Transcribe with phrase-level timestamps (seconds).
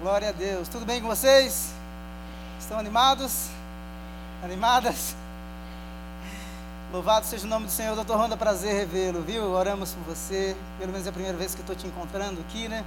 [0.00, 0.66] Glória a Deus.
[0.66, 1.74] Tudo bem com vocês?
[2.58, 3.48] Estão animados?
[4.42, 5.14] Animadas?
[6.90, 9.50] Louvado seja o nome do Senhor, doutor Ronda, prazer revê-lo, viu?
[9.50, 12.82] Oramos por você, pelo menos é a primeira vez que estou te encontrando aqui, né?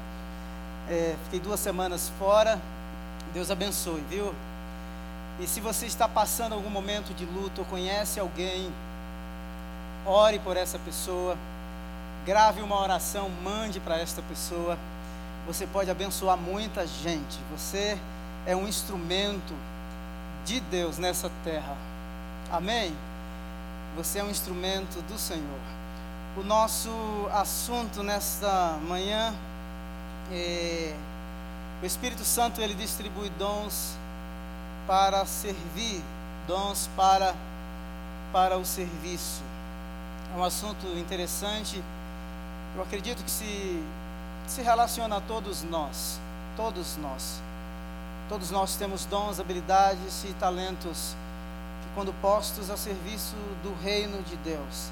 [0.89, 2.59] É, fiquei duas semanas fora,
[3.31, 4.33] Deus abençoe, viu?
[5.39, 8.73] E se você está passando algum momento de luto ou conhece alguém,
[10.03, 11.37] ore por essa pessoa,
[12.25, 14.79] grave uma oração, mande para esta pessoa.
[15.45, 17.39] Você pode abençoar muita gente.
[17.51, 17.97] Você
[18.45, 19.53] é um instrumento
[20.45, 21.75] de Deus nessa terra.
[22.51, 22.95] Amém?
[23.95, 25.59] Você é um instrumento do Senhor.
[26.37, 26.89] O nosso
[27.31, 29.33] assunto nesta manhã
[30.31, 30.95] é
[31.83, 33.97] o Espírito Santo ele distribui dons
[34.87, 36.01] para servir,
[36.47, 37.35] dons para
[38.31, 39.43] para o serviço.
[40.33, 41.83] É um assunto interessante.
[42.75, 43.83] Eu acredito que se
[44.47, 46.19] se relaciona a todos nós,
[46.55, 47.41] todos nós.
[48.29, 51.15] Todos nós temos dons, habilidades e talentos
[51.81, 54.91] que, quando postos a serviço do reino de Deus,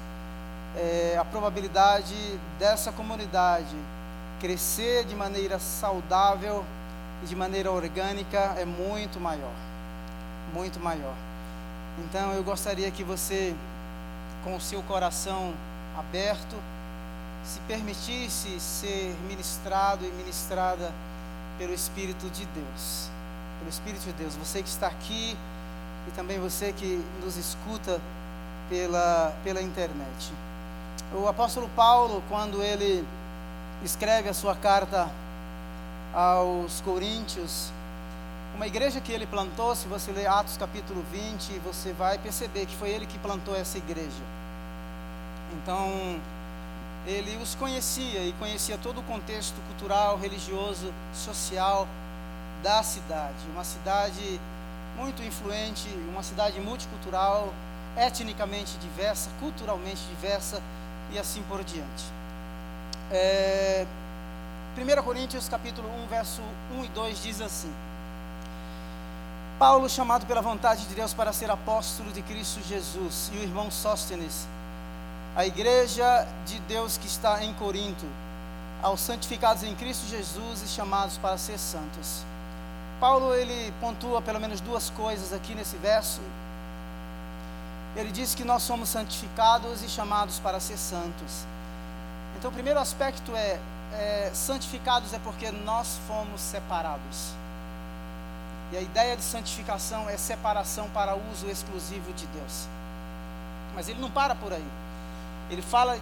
[0.76, 2.14] é, a probabilidade
[2.58, 3.76] dessa comunidade
[4.40, 6.64] crescer de maneira saudável
[7.22, 9.54] e de maneira orgânica é muito maior.
[10.52, 11.14] Muito maior.
[11.98, 13.54] Então eu gostaria que você,
[14.44, 15.54] com o seu coração
[15.96, 16.56] aberto,
[17.44, 20.92] se permitisse ser ministrado e ministrada
[21.58, 23.10] pelo Espírito de Deus.
[23.58, 24.34] Pelo Espírito de Deus.
[24.36, 25.36] Você que está aqui
[26.08, 28.00] e também você que nos escuta
[28.68, 30.32] pela, pela internet.
[31.14, 33.06] O apóstolo Paulo, quando ele
[33.84, 35.10] escreve a sua carta
[36.14, 37.70] aos Coríntios,
[38.54, 42.76] uma igreja que ele plantou, se você ler Atos capítulo 20, você vai perceber que
[42.76, 44.22] foi ele que plantou essa igreja.
[45.54, 46.20] Então,
[47.06, 51.88] ele os conhecia e conhecia todo o contexto cultural, religioso, social
[52.62, 53.36] da cidade.
[53.52, 54.40] Uma cidade
[54.96, 57.52] muito influente, uma cidade multicultural,
[57.96, 60.62] etnicamente diversa, culturalmente diversa
[61.12, 62.04] e assim por diante.
[63.10, 63.86] É,
[64.76, 66.40] 1 Coríntios capítulo 1, verso
[66.78, 67.72] 1 e 2 diz assim:
[69.58, 73.70] Paulo, chamado pela vontade de Deus para ser apóstolo de Cristo Jesus, e o irmão
[73.70, 74.46] Sóstenes,
[75.34, 78.04] a igreja de Deus que está em Corinto,
[78.82, 82.22] aos santificados em Cristo Jesus e chamados para ser santos.
[83.00, 86.20] Paulo ele pontua pelo menos duas coisas aqui nesse verso.
[87.96, 91.46] Ele diz que nós somos santificados e chamados para ser santos.
[92.38, 93.58] Então, o primeiro aspecto é,
[93.92, 97.32] é santificados é porque nós fomos separados.
[98.72, 102.66] E a ideia de santificação é separação para uso exclusivo de Deus.
[103.74, 104.81] Mas ele não para por aí.
[105.52, 105.98] Ele fala é,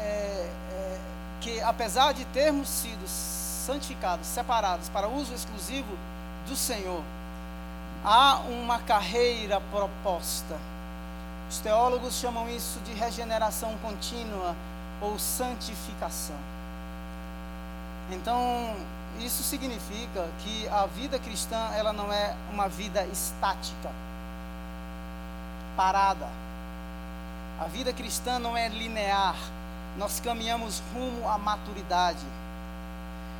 [0.00, 0.98] é,
[1.42, 5.94] que apesar de termos sido santificados, separados para uso exclusivo
[6.48, 7.02] do Senhor,
[8.02, 10.56] há uma carreira proposta.
[11.50, 14.56] Os teólogos chamam isso de regeneração contínua
[15.02, 16.36] ou santificação.
[18.10, 18.74] Então,
[19.20, 23.90] isso significa que a vida cristã, ela não é uma vida estática,
[25.76, 26.26] parada
[27.60, 29.36] a vida cristã não é linear.
[29.96, 32.24] Nós caminhamos rumo à maturidade.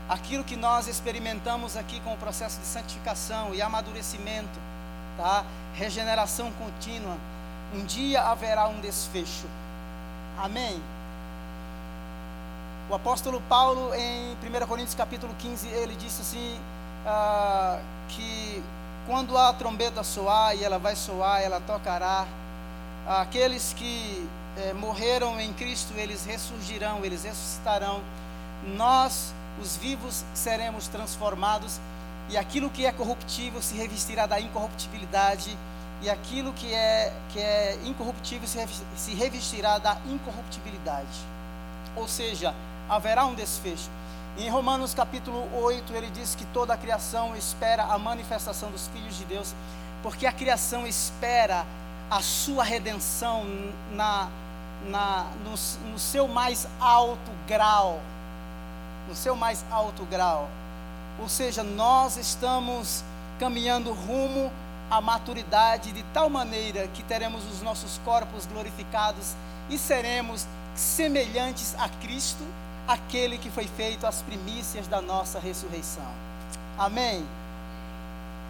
[0.09, 4.59] Aquilo que nós experimentamos aqui com o processo de santificação e amadurecimento,
[5.17, 5.45] tá?
[5.75, 7.17] Regeneração contínua.
[7.75, 9.47] Um dia haverá um desfecho.
[10.39, 10.83] Amém.
[12.91, 16.59] O apóstolo Paulo, em 1 Coríntios capítulo 15, ele disse assim:
[17.07, 17.79] ah,
[18.09, 18.63] que
[19.07, 22.27] quando a trombeta soar, e ela vai soar, ela tocará,
[23.07, 28.03] aqueles que é, morreram em Cristo, eles ressurgirão, eles ressuscitarão.
[28.77, 31.81] Nós, os vivos, seremos transformados,
[32.29, 35.57] e aquilo que é corruptível se revestirá da incorruptibilidade,
[36.03, 38.47] e aquilo que é, que é incorruptível
[38.97, 41.19] se revestirá da incorruptibilidade.
[41.97, 42.55] Ou seja,
[42.89, 43.91] haverá um desfecho.
[44.37, 49.17] Em Romanos capítulo 8, ele diz que toda a criação espera a manifestação dos filhos
[49.17, 49.55] de Deus,
[50.03, 51.67] porque a criação espera
[52.11, 53.45] a sua redenção
[53.93, 54.29] na,
[54.89, 55.51] na, no,
[55.91, 58.01] no seu mais alto grau.
[59.09, 60.49] No seu mais alto grau.
[61.21, 63.03] Ou seja, nós estamos
[63.39, 64.51] caminhando rumo
[64.91, 69.35] à maturidade de tal maneira que teremos os nossos corpos glorificados
[69.69, 72.45] e seremos semelhantes a Cristo,
[72.87, 76.07] aquele que foi feito as primícias da nossa ressurreição.
[76.79, 77.27] Amém?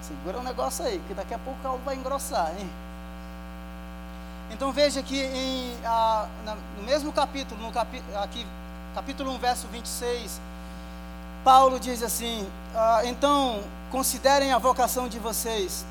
[0.03, 2.69] Segura o um negócio aí, que daqui a pouco o caldo vai engrossar, hein?
[4.51, 5.77] Então veja que em,
[6.77, 8.47] no mesmo capítulo, no capi, aqui,
[8.95, 10.41] capítulo 1, verso 26,
[11.45, 15.85] Paulo diz assim: ah, então considerem a vocação de vocês.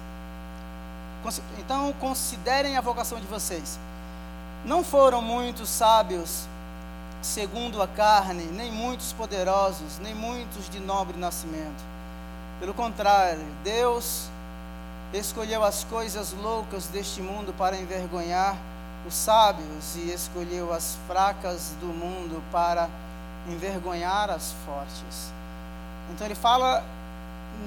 [1.59, 3.80] Então considerem a vocação de vocês.
[4.65, 6.48] Não foram muitos sábios
[7.21, 11.83] segundo a carne, nem muitos poderosos, nem muitos de nobre nascimento.
[12.59, 14.30] Pelo contrário, Deus
[15.13, 18.57] escolheu as coisas loucas deste mundo para envergonhar
[19.07, 22.89] os sábios e escolheu as fracas do mundo para
[23.48, 25.31] envergonhar as fortes.
[26.12, 26.83] Então ele fala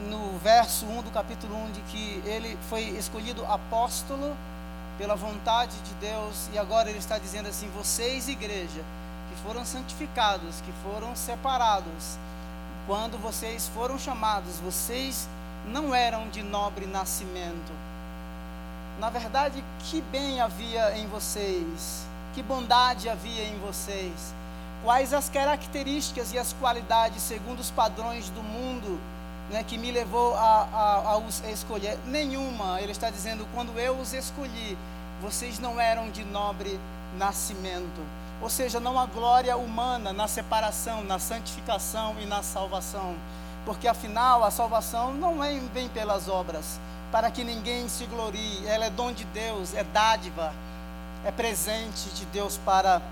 [0.08, 4.36] no verso 1 do capítulo 1 de que ele foi escolhido apóstolo
[4.98, 8.84] pela vontade de Deus e agora ele está dizendo assim: vocês, igreja,
[9.30, 12.18] que foram santificados, que foram separados,
[12.86, 15.28] quando vocês foram chamados, vocês
[15.66, 17.72] não eram de nobre nascimento.
[18.98, 24.34] Na verdade, que bem havia em vocês, que bondade havia em vocês,
[24.82, 29.00] quais as características e as qualidades segundo os padrões do mundo
[29.50, 31.98] né, que me levou a, a, a os escolher?
[32.06, 32.80] Nenhuma.
[32.80, 34.76] Ele está dizendo: quando eu os escolhi,
[35.20, 36.78] vocês não eram de nobre
[37.16, 38.00] nascimento.
[38.40, 43.14] Ou seja, não há glória humana na separação, na santificação e na salvação.
[43.64, 45.38] Porque afinal a salvação não
[45.72, 46.80] vem pelas obras,
[47.12, 48.66] para que ninguém se glorie.
[48.66, 50.52] Ela é dom de Deus, é dádiva,
[51.24, 53.02] é presente de Deus para,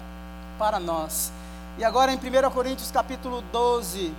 [0.59, 1.33] para nós.
[1.77, 4.15] E agora em 1 Coríntios capítulo 12, uh,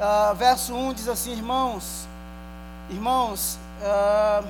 [0.00, 2.08] ah, verso 1 diz assim, irmãos,
[2.90, 4.48] irmãos, uh,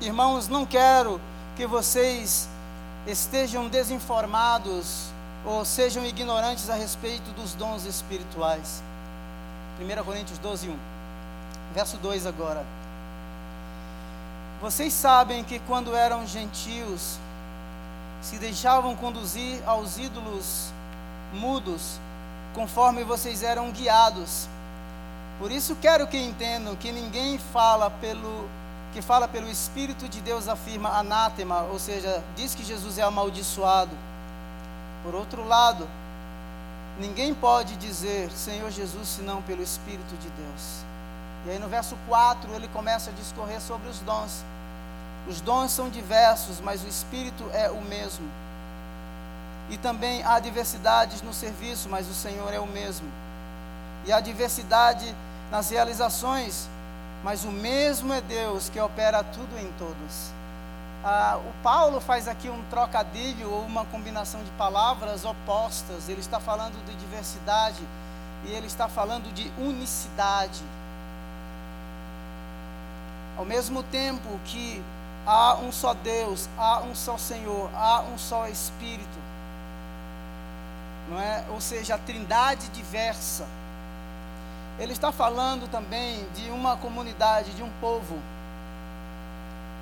[0.00, 1.20] irmãos, não quero
[1.56, 2.48] que vocês
[3.06, 5.10] estejam desinformados
[5.46, 8.82] ou sejam ignorantes a respeito dos dons espirituais.
[9.80, 10.76] 1 Coríntios 12, 1.
[11.72, 12.64] Verso 2 agora.
[14.60, 17.18] Vocês sabem que quando eram gentios,
[18.20, 20.72] se deixavam conduzir aos ídolos
[21.32, 22.00] mudos,
[22.54, 24.48] conforme vocês eram guiados.
[25.38, 28.48] Por isso quero que entendam que ninguém fala pelo
[28.92, 33.94] que fala pelo Espírito de Deus afirma anátema, ou seja, diz que Jesus é amaldiçoado.
[35.06, 35.88] Por outro lado,
[36.98, 40.84] ninguém pode dizer Senhor Jesus senão pelo Espírito de Deus.
[41.46, 44.44] E aí no verso 4 ele começa a discorrer sobre os dons.
[45.28, 48.28] Os dons são diversos, mas o Espírito é o mesmo.
[49.70, 53.06] E também há diversidades no serviço, mas o Senhor é o mesmo.
[54.06, 55.14] E há diversidade
[55.52, 56.68] nas realizações,
[57.22, 60.35] mas o mesmo é Deus que opera tudo em todos.
[61.04, 66.08] Ah, o Paulo faz aqui um trocadilho ou uma combinação de palavras opostas.
[66.08, 67.82] Ele está falando de diversidade
[68.44, 70.62] e ele está falando de unicidade.
[73.36, 74.82] Ao mesmo tempo que
[75.26, 79.18] há um só Deus, há um só Senhor, há um só Espírito.
[81.08, 81.44] Não é?
[81.50, 83.46] Ou seja, a trindade diversa
[84.78, 88.18] ele está falando também de uma comunidade, de um povo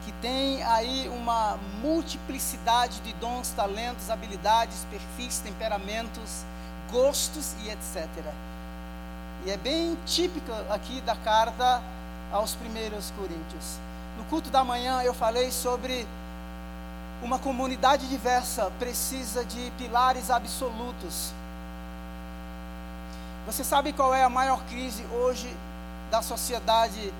[0.04, 6.44] que tem aí uma multiplicidade de dons, talentos, habilidades, perfis, temperamentos,
[6.90, 8.06] gostos e etc.
[9.46, 11.82] E é bem típica aqui da carta
[12.32, 13.78] aos primeiros coríntios.
[14.18, 16.06] No culto da manhã eu falei sobre
[17.22, 21.32] uma comunidade diversa precisa de pilares absolutos
[23.46, 25.54] você sabe qual é a maior crise hoje
[26.10, 27.12] da sociedade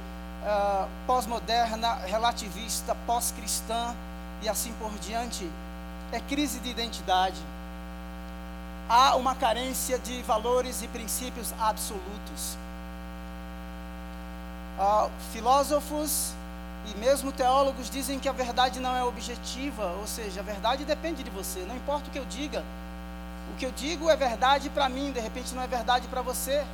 [0.45, 3.95] uh, pós-moderna, relativista, pós-cristã
[4.43, 5.51] e assim por diante?
[6.13, 7.41] É crise de identidade.
[8.89, 12.57] Há uma carência de valores e princípios absolutos.
[14.79, 16.35] Uh, filósofos
[16.87, 21.23] e mesmo teólogos dizem que a verdade não é objetiva, ou seja, a verdade depende
[21.23, 22.63] de você, não importa o que eu diga,
[23.53, 26.65] o que eu digo é verdade para mim, de repente não é verdade para você.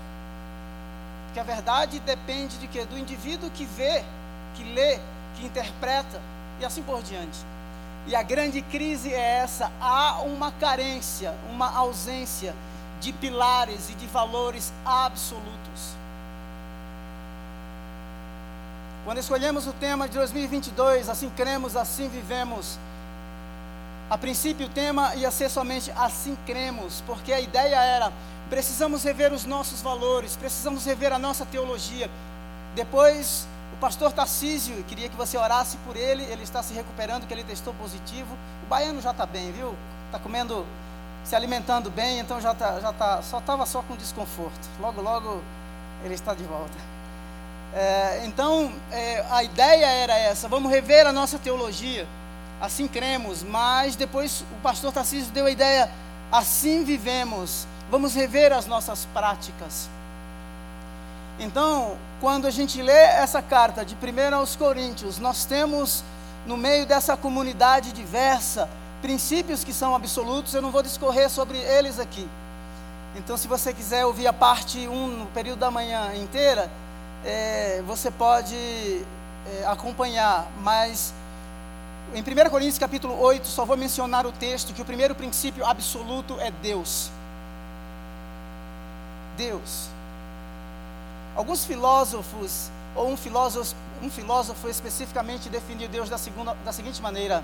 [1.31, 2.85] Porque a verdade depende de quê?
[2.85, 4.05] Do indivíduo que vê,
[4.57, 4.99] que lê,
[5.37, 6.21] que interpreta
[6.59, 7.39] e assim por diante.
[8.09, 12.53] E a grande crise é essa: há uma carência, uma ausência
[13.01, 15.95] de pilares e de valores absolutos.
[19.05, 22.77] Quando escolhemos o tema de 2022, assim cremos, assim vivemos,
[24.11, 28.13] a princípio o tema ia ser somente assim cremos, porque a ideia era
[28.51, 32.11] precisamos rever os nossos valores, precisamos rever a nossa teologia.
[32.75, 37.33] Depois o pastor Tarcísio, queria que você orasse por ele, ele está se recuperando, que
[37.33, 38.37] ele testou positivo.
[38.65, 39.75] O baiano já está bem, viu?
[40.07, 40.67] Está comendo,
[41.25, 44.69] se alimentando bem, então já está, já tá, só estava só com desconforto.
[44.81, 45.41] Logo, logo
[46.05, 46.77] ele está de volta.
[47.73, 52.07] É, então é, a ideia era essa: vamos rever a nossa teologia
[52.61, 55.91] assim cremos, mas depois o pastor Tarcísio deu a ideia,
[56.31, 57.67] assim vivemos.
[57.91, 59.89] Vamos rever as nossas práticas.
[61.39, 66.05] Então, quando a gente lê essa carta de 1 aos Coríntios, nós temos
[66.47, 68.69] no meio dessa comunidade diversa
[69.01, 72.29] princípios que são absolutos, eu não vou discorrer sobre eles aqui.
[73.17, 76.71] Então, se você quiser ouvir a parte 1 no período da manhã inteira,
[77.25, 81.13] é, você pode é, acompanhar, mas
[82.15, 86.39] em 1 Coríntios capítulo 8, só vou mencionar o texto que o primeiro princípio absoluto
[86.39, 87.11] é Deus.
[89.41, 89.89] Deus.
[91.35, 97.43] Alguns filósofos, ou um filósofo, um filósofo especificamente definiu Deus da, segunda, da seguinte maneira: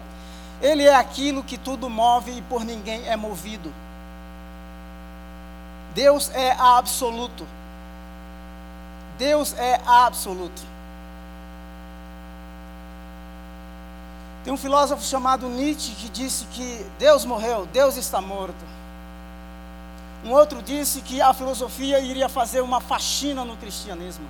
[0.60, 3.72] Ele é aquilo que tudo move e por ninguém é movido.
[5.94, 7.46] Deus é absoluto.
[9.16, 10.60] Deus é absoluto.
[14.44, 18.75] Tem um filósofo chamado Nietzsche que disse que Deus morreu, Deus está morto.
[20.26, 24.26] Um outro disse que a filosofia iria fazer uma faxina no cristianismo.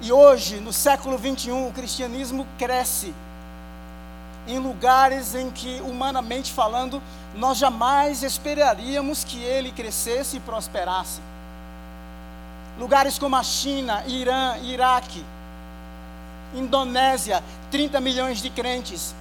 [0.00, 3.14] E hoje, no século 21, o cristianismo cresce
[4.48, 7.00] em lugares em que, humanamente falando,
[7.36, 11.20] nós jamais esperaríamos que ele crescesse e prosperasse.
[12.76, 15.24] Lugares como a China, Irã, Iraque,
[16.56, 19.14] Indonésia, 30 milhões de crentes.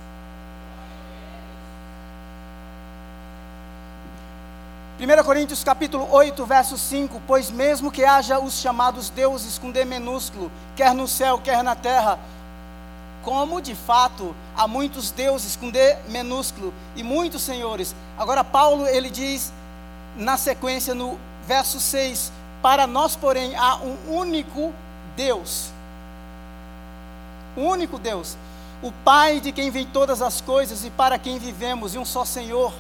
[5.00, 9.86] 1 Coríntios capítulo 8, verso 5, pois mesmo que haja os chamados deuses com D
[9.86, 12.18] minúsculo, quer no céu, quer na terra,
[13.24, 17.96] como de fato há muitos deuses com D minúsculo e muitos senhores.
[18.18, 19.54] Agora Paulo ele diz
[20.16, 22.32] na sequência no verso 6,
[22.64, 24.74] para nós porém há um único
[25.16, 25.70] Deus.
[27.56, 28.36] Um único Deus,
[28.82, 32.26] o Pai de quem vem todas as coisas e para quem vivemos, e um só
[32.26, 32.74] Senhor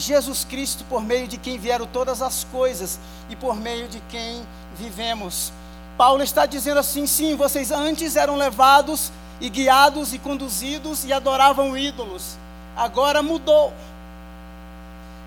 [0.00, 4.46] Jesus Cristo, por meio de quem vieram todas as coisas e por meio de quem
[4.76, 5.52] vivemos.
[5.96, 11.76] Paulo está dizendo assim: sim, vocês antes eram levados e guiados e conduzidos e adoravam
[11.76, 12.36] ídolos,
[12.76, 13.72] agora mudou.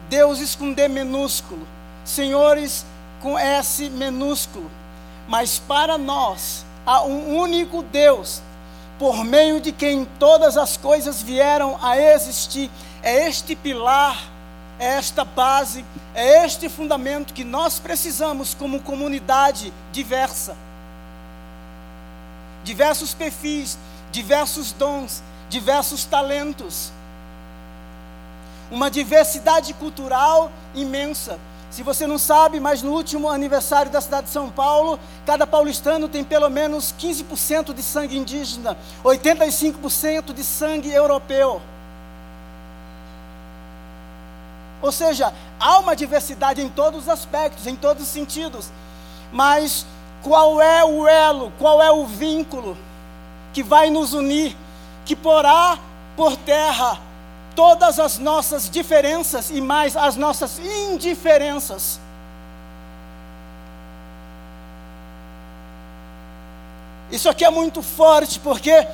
[0.10, 1.66] Deuses com D minúsculo,
[2.04, 2.86] senhores
[3.22, 4.70] com S minúsculo,
[5.28, 8.42] mas para nós há um único Deus,
[9.00, 12.70] por meio de quem todas as coisas vieram a existir.
[13.04, 14.18] É este pilar
[14.82, 15.86] é esta base,
[16.16, 20.58] é este fundamento que nós precisamos como comunidade diversa.
[22.64, 23.78] Diversos perfis,
[24.12, 26.92] diversos dons, diversos talentos.
[28.72, 31.38] Uma diversidade cultural imensa.
[31.70, 36.10] Se você não sabe, mas no último aniversário da cidade de São Paulo, cada paulistano
[36.10, 41.62] tem pelo menos 15% de sangue indígena, 85% de sangue europeu.
[44.82, 48.72] Ou seja, há uma diversidade em todos os aspectos, em todos os sentidos.
[49.32, 49.86] Mas
[50.24, 52.78] qual é o elo, qual é o vínculo
[53.54, 54.56] que vai nos unir,
[55.06, 55.78] que porá
[56.16, 57.00] por terra
[57.56, 62.00] todas as nossas diferenças e mais as nossas indiferenças?
[67.12, 68.88] Isso aqui é muito forte, porque,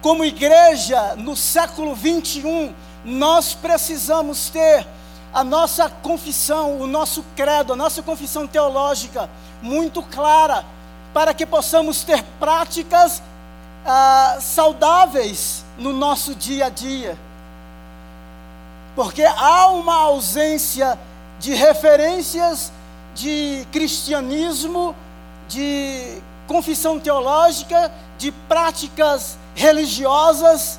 [0.00, 2.74] como igreja no século 21,
[3.04, 4.84] nós precisamos ter
[5.32, 9.30] a nossa confissão, o nosso credo, a nossa confissão teológica
[9.62, 10.64] muito clara,
[11.14, 13.22] para que possamos ter práticas
[13.86, 17.16] ah, saudáveis no nosso dia a dia.
[18.94, 20.98] Porque há uma ausência
[21.38, 22.70] de referências
[23.14, 24.94] de cristianismo,
[25.48, 30.78] de confissão teológica, de práticas religiosas,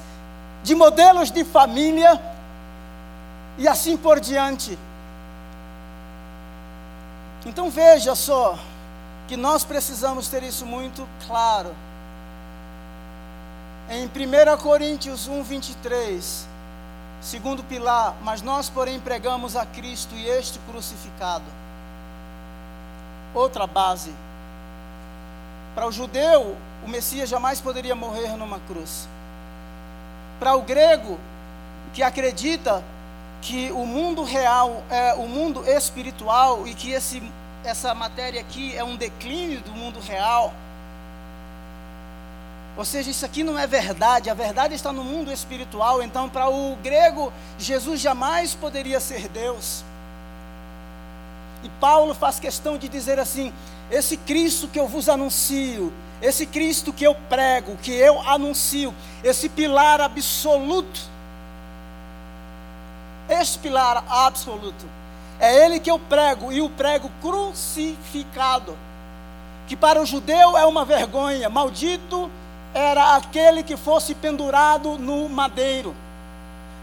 [0.64, 2.20] de modelos de família
[3.58, 4.78] e assim por diante.
[7.46, 8.58] Então veja só,
[9.28, 11.74] que nós precisamos ter isso muito claro.
[13.90, 16.48] Em 1 Coríntios 1, 23,
[17.22, 21.44] segundo pilar, mas nós, porém, pregamos a Cristo e este crucificado.
[23.34, 24.14] Outra base.
[25.76, 26.56] Para o judeu,
[26.86, 29.08] o Messias jamais poderia morrer numa cruz.
[30.40, 31.20] Para o grego,
[31.94, 32.84] que acredita
[33.44, 37.22] que o mundo real é o mundo espiritual e que esse,
[37.66, 40.54] essa matéria aqui é um declínio do mundo real.
[42.78, 46.02] Ou seja, isso aqui não é verdade, a verdade está no mundo espiritual.
[46.02, 49.84] Então, para o grego, Jesus jamais poderia ser Deus.
[51.64, 53.54] E Paulo faz questão de dizer assim:
[53.92, 59.50] esse Cristo que eu vos anuncio, esse Cristo que eu prego, que eu anuncio, esse
[59.50, 61.13] pilar absoluto
[63.30, 64.86] este pilar absoluto.
[65.40, 68.78] É ele que eu prego, e o prego crucificado,
[69.68, 71.50] que para o judeu é uma vergonha.
[71.50, 72.32] Maldito
[72.74, 75.96] era aquele que fosse pendurado no madeiro.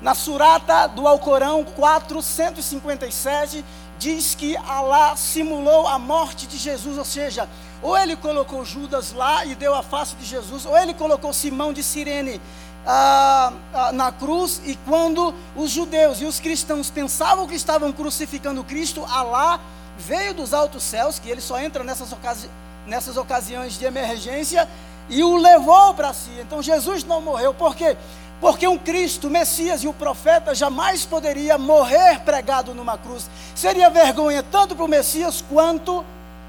[0.01, 3.63] Na surata do Alcorão 457,
[3.99, 7.47] diz que Alá simulou a morte de Jesus, ou seja,
[7.83, 11.73] ou ele colocou Judas lá e deu a face de Jesus, ou ele colocou Simão
[11.73, 12.41] de Sirene
[12.87, 13.53] ah,
[13.93, 19.61] na cruz, e quando os judeus e os cristãos pensavam que estavam crucificando Cristo, Alá
[19.99, 22.49] veio dos altos céus, que ele só entra nessas, ocasi
[22.87, 24.69] nessas ocasiões de emergência,
[25.09, 26.31] e o levou para si.
[26.41, 27.97] Então Jesus não morreu, por quê?
[28.41, 33.29] Porque um Cristo, Messias e o profeta jamais poderia morrer pregado numa cruz.
[33.55, 36.05] Seria vergonha tanto para o Messias quanto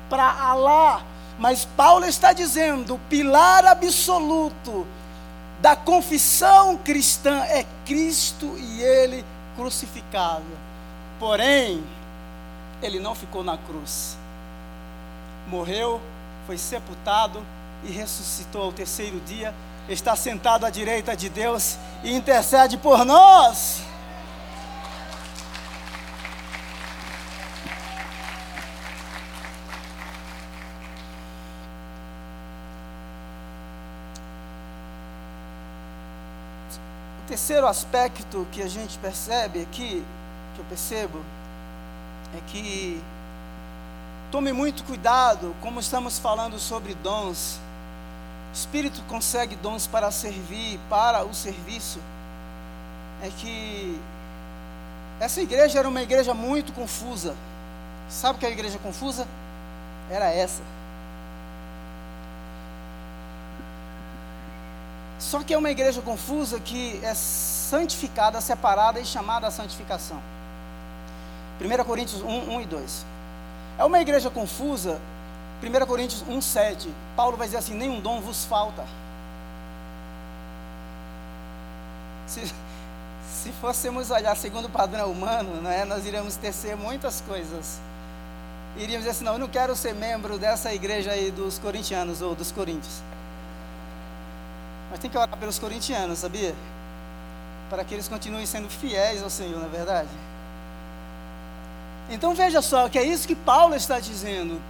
[0.09, 1.01] para Alá.
[1.37, 4.87] Mas Paulo está dizendo: o pilar absoluto
[5.61, 9.23] da confissão cristã é Cristo e Ele
[9.55, 10.43] crucificado.
[11.19, 11.83] Porém,
[12.81, 14.17] Ele não ficou na cruz.
[15.47, 16.01] Morreu,
[16.47, 17.45] foi sepultado
[17.83, 19.53] e ressuscitou ao terceiro dia.
[19.87, 23.81] Está sentado à direita de Deus e intercede por nós.
[37.31, 40.03] Terceiro aspecto que a gente percebe aqui,
[40.53, 41.17] que eu percebo,
[42.37, 43.01] é que
[44.29, 47.57] tome muito cuidado, como estamos falando sobre dons.
[48.51, 52.01] O Espírito consegue dons para servir, para o serviço.
[53.23, 53.97] É que
[55.17, 57.33] essa igreja era uma igreja muito confusa.
[58.09, 59.25] Sabe o que é a igreja confusa?
[60.09, 60.61] Era essa.
[65.21, 70.19] Só que é uma igreja confusa que é santificada, separada e chamada a santificação.
[71.61, 73.05] 1 Coríntios 1, 1 e 2.
[73.77, 74.99] É uma igreja confusa,
[75.61, 76.89] 1 Coríntios 1, 7.
[77.15, 78.83] Paulo vai dizer assim: nenhum dom vos falta.
[82.25, 82.51] Se,
[83.31, 87.79] se fôssemos olhar segundo o padrão humano, não é, nós iríamos tecer muitas coisas.
[88.75, 92.33] Iríamos dizer assim: não, eu não quero ser membro dessa igreja aí dos corintianos ou
[92.33, 93.03] dos coríntios.
[94.91, 96.53] Mas tem que orar pelos corintianos, sabia?
[97.69, 100.09] Para que eles continuem sendo fiéis ao Senhor, na é verdade.
[102.09, 104.61] Então veja só que é isso que Paulo está dizendo.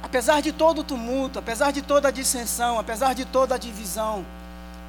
[0.00, 4.24] Apesar de todo o tumulto, apesar de toda a dissensão, apesar de toda a divisão,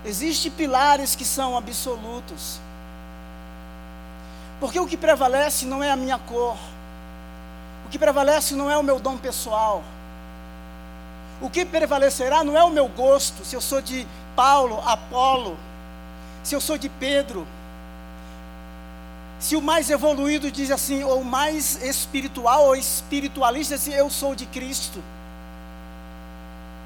[0.05, 2.59] existem pilares que são absolutos.
[4.59, 6.57] Porque o que prevalece não é a minha cor,
[7.85, 9.83] o que prevalece não é o meu dom pessoal,
[11.41, 15.57] o que prevalecerá não é o meu gosto, se eu sou de Paulo, Apolo,
[16.43, 17.47] se eu sou de Pedro,
[19.39, 24.45] se o mais evoluído diz assim, ou mais espiritual ou espiritualista, assim, eu sou de
[24.45, 25.03] Cristo.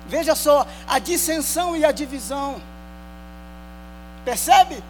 [0.08, 2.60] Veja só a dissensão e a divisão.
[4.26, 4.84] Percebe?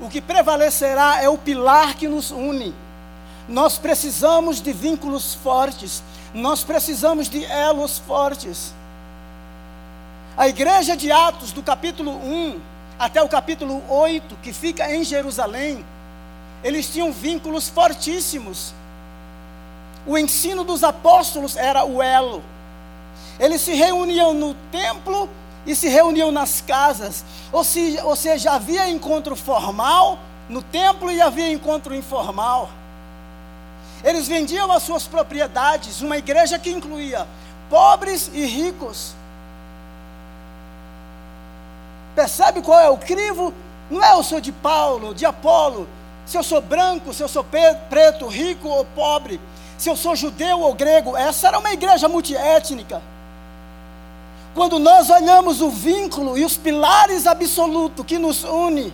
[0.00, 2.74] O que prevalecerá é o pilar que nos une.
[3.48, 6.02] Nós precisamos de vínculos fortes,
[6.34, 8.74] nós precisamos de elos fortes.
[10.36, 12.60] A igreja de Atos, do capítulo 1
[12.98, 15.82] até o capítulo 8, que fica em Jerusalém,
[16.62, 18.74] eles tinham vínculos fortíssimos.
[20.06, 22.42] O ensino dos apóstolos era o elo.
[23.40, 25.26] Eles se reuniam no templo
[25.64, 27.24] e se reuniam nas casas.
[27.50, 30.18] Ou seja, ou seja, havia encontro formal
[30.50, 32.68] no templo e havia encontro informal.
[34.04, 37.26] Eles vendiam as suas propriedades, uma igreja que incluía
[37.70, 39.14] pobres e ricos.
[42.16, 43.52] Percebe qual é o crivo?
[43.90, 45.86] Não é eu sou de Paulo, de Apolo,
[46.24, 49.38] se eu sou branco, se eu sou preto, rico ou pobre,
[49.76, 51.14] se eu sou judeu ou grego.
[51.14, 53.02] Essa era uma igreja multiétnica.
[54.54, 58.92] Quando nós olhamos o vínculo e os pilares absolutos que nos une,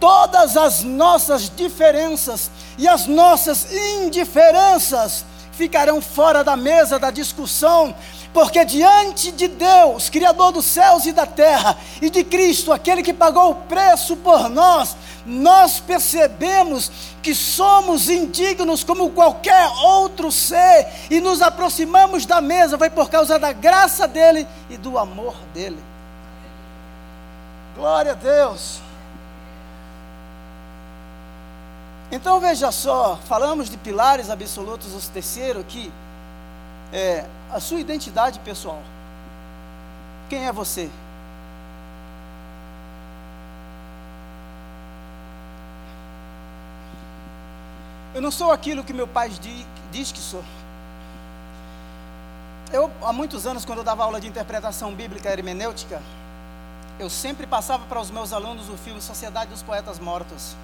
[0.00, 7.94] todas as nossas diferenças e as nossas indiferenças ficarão fora da mesa da discussão,
[8.32, 13.12] porque diante de Deus, Criador dos céus e da terra, e de Cristo, aquele que
[13.12, 16.90] pagou o preço por nós, nós percebemos
[17.22, 23.38] que somos indignos como qualquer outro ser, e nos aproximamos da mesa, foi por causa
[23.38, 25.78] da graça dele e do amor dele.
[27.76, 28.80] Glória a Deus.
[32.10, 35.90] Então veja só, falamos de pilares absolutos, o terceiro aqui,
[36.92, 38.82] é a sua identidade pessoal.
[40.28, 40.90] Quem é você?
[48.14, 49.30] Eu não sou aquilo que meu pai
[49.90, 50.42] diz que sou.
[52.72, 56.00] Eu, há muitos anos, quando eu dava aula de interpretação bíblica hermenêutica,
[56.98, 60.56] eu sempre passava para os meus alunos o filme Sociedade dos Poetas Mortos.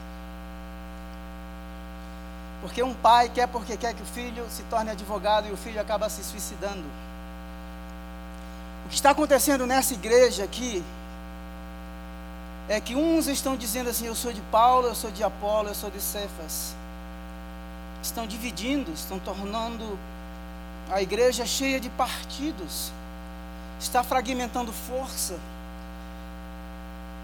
[2.61, 5.81] Porque um pai quer porque quer que o filho se torne advogado e o filho
[5.81, 6.85] acaba se suicidando.
[8.85, 10.83] O que está acontecendo nessa igreja aqui
[12.68, 15.75] é que uns estão dizendo assim: eu sou de Paulo, eu sou de Apolo, eu
[15.75, 16.75] sou de Cefas.
[18.03, 19.99] Estão dividindo, estão tornando
[20.90, 22.92] a igreja cheia de partidos,
[23.79, 25.38] está fragmentando força.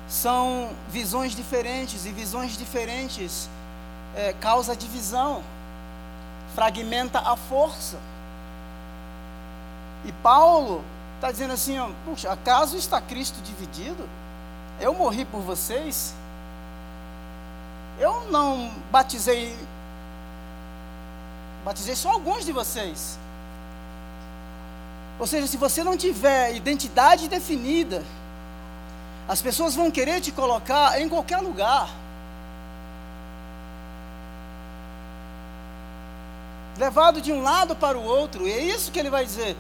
[0.07, 3.49] São visões diferentes e visões diferentes
[4.17, 5.43] é, causa divisão,
[6.55, 7.99] fragmenta a força.
[10.05, 10.85] E Paulo
[11.17, 14.09] está dizendo assim: ó, puxa, acaso está Cristo dividido?
[14.81, 16.15] Eu morri por vocês?
[17.99, 19.57] Eu não batizei,
[21.65, 23.19] batizei só alguns de vocês.
[25.19, 28.03] Ou seja, se você não tiver identidade definida,
[29.29, 31.89] as pessoas vão querer te colocar em qualquer lugar.
[36.77, 39.57] Levado de um lado para o outro, e é isso que ele vai dizer.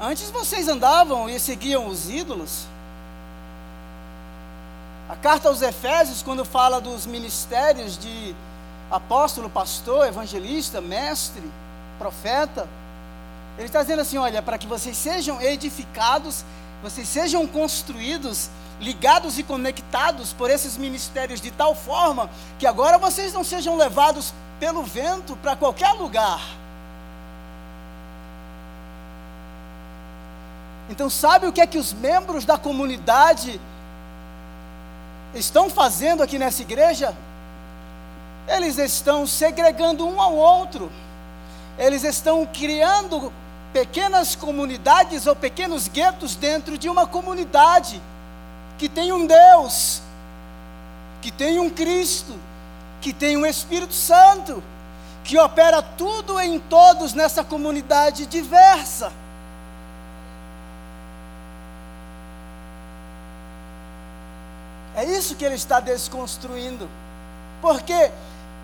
[0.00, 2.66] Antes vocês andavam e seguiam os ídolos.
[5.08, 8.34] A carta aos Efésios, quando fala dos ministérios de
[8.90, 11.42] apóstolo, pastor, evangelista, mestre,
[11.98, 12.68] profeta,
[13.56, 16.44] ele está dizendo assim: olha, para que vocês sejam edificados,
[16.82, 18.50] vocês sejam construídos,
[18.80, 24.32] ligados e conectados por esses ministérios de tal forma que agora vocês não sejam levados
[24.60, 26.40] pelo vento para qualquer lugar.
[30.90, 33.60] Então, sabe o que é que os membros da comunidade
[35.34, 37.14] estão fazendo aqui nessa igreja?
[38.46, 40.90] Eles estão segregando um ao outro,
[41.78, 43.30] eles estão criando
[43.72, 48.00] pequenas comunidades ou pequenos guetos dentro de uma comunidade
[48.78, 50.00] que tem um Deus,
[51.20, 52.38] que tem um Cristo,
[53.00, 54.62] que tem um Espírito Santo,
[55.24, 59.12] que opera tudo em todos nessa comunidade diversa.
[64.96, 66.88] É isso que ele está desconstruindo.
[67.60, 68.10] Por quê?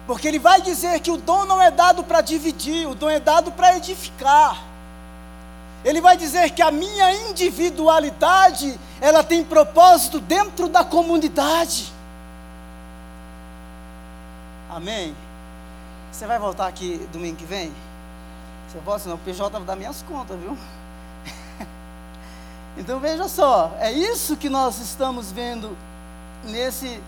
[0.07, 3.21] Porque ele vai dizer que o dom não é dado para dividir, o dom é
[3.21, 4.74] dado para edificar.
[5.85, 11.93] Ele vai dizer que a minha individualidade, ela tem propósito dentro da comunidade.
[14.71, 15.15] Amém?
[16.11, 17.71] Você vai voltar aqui domingo que vem?
[18.69, 20.57] Você volta, senão o PJ vai dar minhas contas, viu?
[22.79, 25.77] então veja só, é isso que nós estamos vendo
[26.45, 26.99] nesse,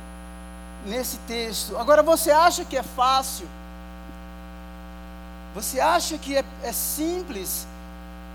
[0.84, 1.78] nesse texto.
[1.78, 3.48] Agora você acha que é fácil?
[5.54, 7.66] Você acha que é, é simples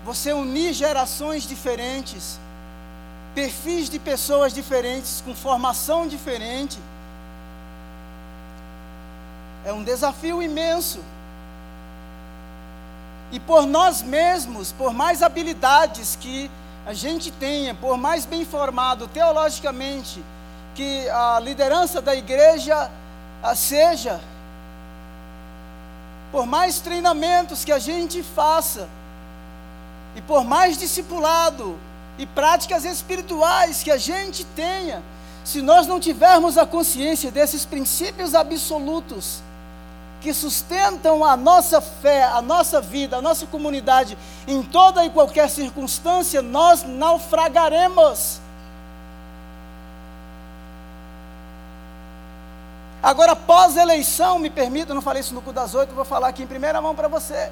[0.04, 2.38] você unir gerações diferentes,
[3.34, 6.78] perfis de pessoas diferentes, com formação diferente?
[9.64, 11.00] É um desafio imenso.
[13.30, 16.50] E por nós mesmos, por mais habilidades que
[16.84, 20.22] a gente tenha, por mais bem formado teologicamente
[20.74, 22.90] que a liderança da igreja
[23.54, 24.20] seja,
[26.30, 28.88] por mais treinamentos que a gente faça,
[30.14, 31.78] e por mais discipulado
[32.18, 35.02] e práticas espirituais que a gente tenha,
[35.44, 39.42] se nós não tivermos a consciência desses princípios absolutos,
[40.20, 45.50] que sustentam a nossa fé, a nossa vida, a nossa comunidade em toda e qualquer
[45.50, 48.40] circunstância, nós naufragaremos.
[53.02, 56.46] Agora, pós-eleição, me permita, não falei isso no cu das oito, vou falar aqui em
[56.46, 57.50] primeira mão para você.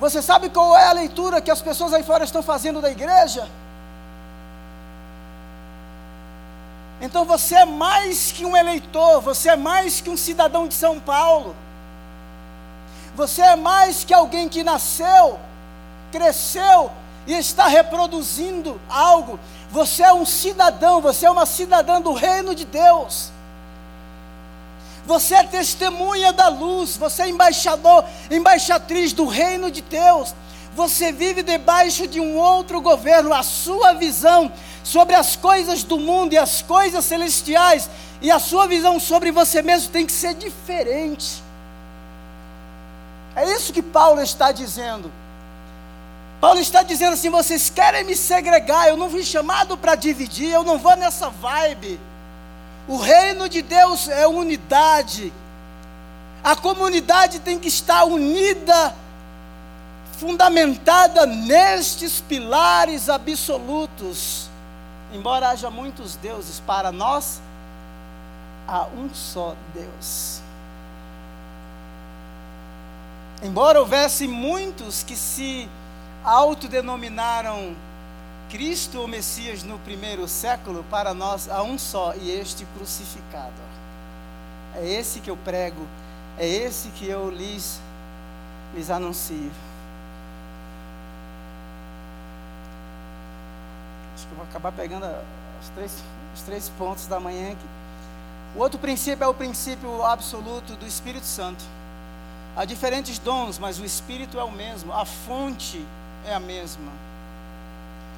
[0.00, 3.46] Você sabe qual é a leitura que as pessoas aí fora estão fazendo da igreja?
[7.02, 10.98] Então você é mais que um eleitor, você é mais que um cidadão de São
[10.98, 11.54] Paulo.
[13.14, 15.38] Você é mais que alguém que nasceu,
[16.10, 16.90] cresceu
[17.26, 19.38] e está reproduzindo algo.
[19.70, 23.30] Você é um cidadão, você é uma cidadã do reino de Deus.
[25.06, 30.34] Você é testemunha da luz, você é embaixador, embaixatriz do reino de Deus.
[30.74, 34.52] Você vive debaixo de um outro governo, a sua visão
[34.84, 37.88] sobre as coisas do mundo e as coisas celestiais,
[38.20, 41.42] e a sua visão sobre você mesmo tem que ser diferente.
[43.34, 45.10] É isso que Paulo está dizendo.
[46.40, 50.64] Paulo está dizendo assim: vocês querem me segregar, eu não fui chamado para dividir, eu
[50.64, 52.00] não vou nessa vibe.
[52.90, 55.32] O reino de Deus é unidade.
[56.42, 58.92] A comunidade tem que estar unida,
[60.18, 64.50] fundamentada nestes pilares absolutos.
[65.12, 67.40] Embora haja muitos deuses, para nós
[68.66, 70.40] há um só Deus.
[73.40, 75.68] Embora houvesse muitos que se
[76.24, 77.76] autodenominaram
[78.50, 83.54] Cristo ou Messias no primeiro século, para nós há um só, e este crucificado.
[84.74, 85.86] É esse que eu prego,
[86.36, 87.80] é esse que eu lhes,
[88.74, 89.50] lhes anuncio.
[94.14, 95.06] Acho que eu vou acabar pegando
[95.62, 96.02] os três,
[96.34, 97.66] os três pontos da manhã aqui.
[98.56, 101.64] O outro princípio é o princípio absoluto do Espírito Santo.
[102.56, 105.86] Há diferentes dons, mas o Espírito é o mesmo, a fonte
[106.26, 107.09] é a mesma.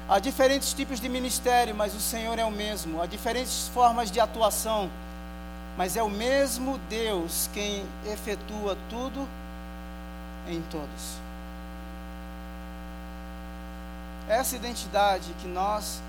[0.09, 3.01] Há diferentes tipos de ministério, mas o Senhor é o mesmo.
[3.01, 4.89] Há diferentes formas de atuação,
[5.77, 9.27] mas é o mesmo Deus quem efetua tudo
[10.47, 11.17] em todos.
[14.27, 16.01] Essa identidade que nós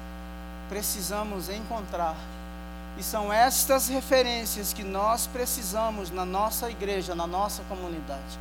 [0.68, 2.16] precisamos encontrar.
[2.98, 8.38] E são estas referências que nós precisamos na nossa igreja, na nossa comunidade.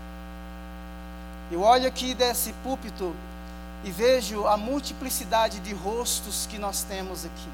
[1.52, 3.16] Eu olho aqui desse púlpito
[3.84, 7.50] e vejo a multiplicidade de rostos que nós temos aqui.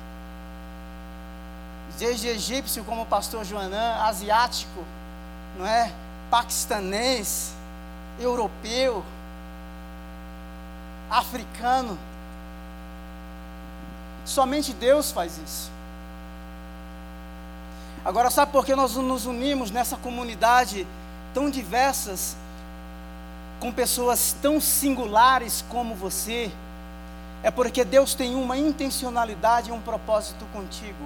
[1.98, 4.84] Desde egípcio, como o pastor Joanã, asiático,
[5.58, 5.92] não é?
[6.30, 7.52] Paquistanês,
[8.20, 9.04] europeu,
[11.10, 11.98] africano.
[14.24, 15.72] Somente Deus faz isso.
[18.06, 20.88] Agora, sabe por que nós nos unimos nessa comunidade
[21.34, 22.38] tão diversas?
[23.60, 26.52] Com pessoas tão singulares como você,
[27.44, 31.06] é porque Deus tem uma intencionalidade e um propósito contigo.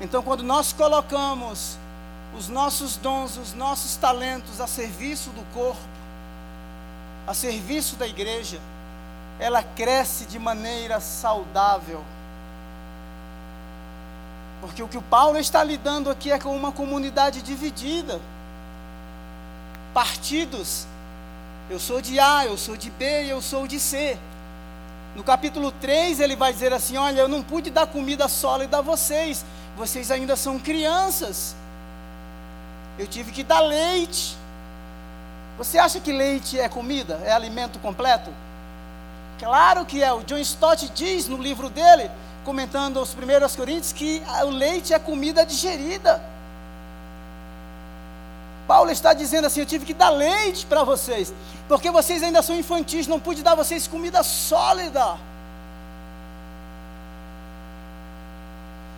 [0.00, 1.78] Então, quando nós colocamos
[2.36, 5.80] os nossos dons, os nossos talentos a serviço do corpo,
[7.26, 8.58] a serviço da igreja,
[9.38, 12.02] ela cresce de maneira saudável.
[14.60, 18.20] Porque o que o Paulo está lidando aqui é com uma comunidade dividida
[19.92, 20.86] partidos.
[21.68, 24.18] Eu sou de A, eu sou de B eu sou de C.
[25.14, 28.80] No capítulo 3 ele vai dizer assim: Olha, eu não pude dar comida sólida a
[28.80, 29.44] vocês,
[29.76, 31.54] vocês ainda são crianças.
[32.98, 34.36] Eu tive que dar leite.
[35.56, 37.20] Você acha que leite é comida?
[37.24, 38.30] É alimento completo?
[39.38, 40.12] Claro que é.
[40.12, 42.10] O John Stott diz no livro dele,
[42.44, 46.22] comentando os primeiros Coríntios, que o leite é comida digerida.
[48.70, 51.34] Paulo está dizendo assim: Eu tive que dar leite para vocês,
[51.66, 55.18] porque vocês ainda são infantis, não pude dar vocês comida sólida.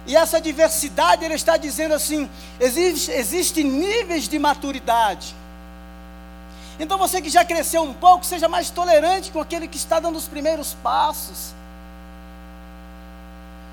[0.06, 2.28] E essa diversidade, ele está dizendo assim:
[2.60, 5.34] existe, existe níveis de maturidade.
[6.78, 10.16] Então você que já cresceu um pouco, seja mais tolerante com aquele que está dando
[10.16, 11.54] os primeiros passos.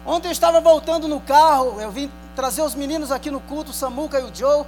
[0.05, 3.73] Ontem eu estava voltando no carro, eu vim trazer os meninos aqui no culto, o
[3.73, 4.65] Samuca e o Joe.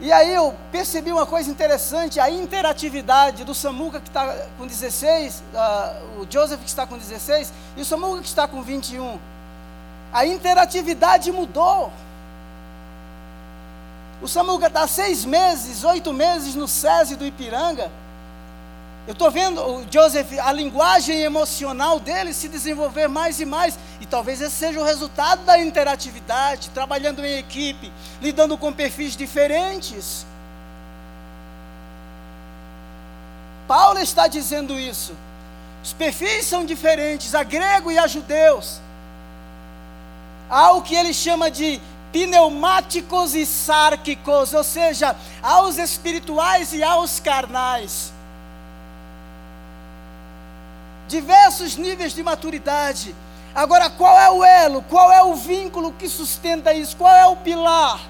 [0.00, 5.40] E aí eu percebi uma coisa interessante, a interatividade do Samuca que está com 16,
[5.40, 9.18] uh, ah, o Joseph que está com 16 e o Samuca que está com 21.
[10.12, 11.92] A interatividade mudou.
[14.22, 17.90] O Samuca está seis meses, oito meses no SESI do Ipiranga.
[19.08, 23.78] Eu estou vendo o Joseph, a linguagem emocional dele se desenvolver mais e mais.
[24.00, 30.26] E talvez esse seja o resultado da interatividade, trabalhando em equipe, lidando com perfis diferentes.
[33.66, 35.14] Paulo está dizendo isso.
[35.82, 38.80] Os perfis são diferentes, a grego e a judeus.
[40.48, 41.80] Há o que ele chama de
[42.12, 48.12] pneumáticos e sárquicos, ou seja, aos espirituais e aos carnais
[51.08, 53.14] diversos níveis de maturidade.
[53.54, 54.82] Agora, qual é o elo?
[54.82, 56.96] Qual é o vínculo que sustenta isso?
[56.96, 58.00] Qual é o pilar?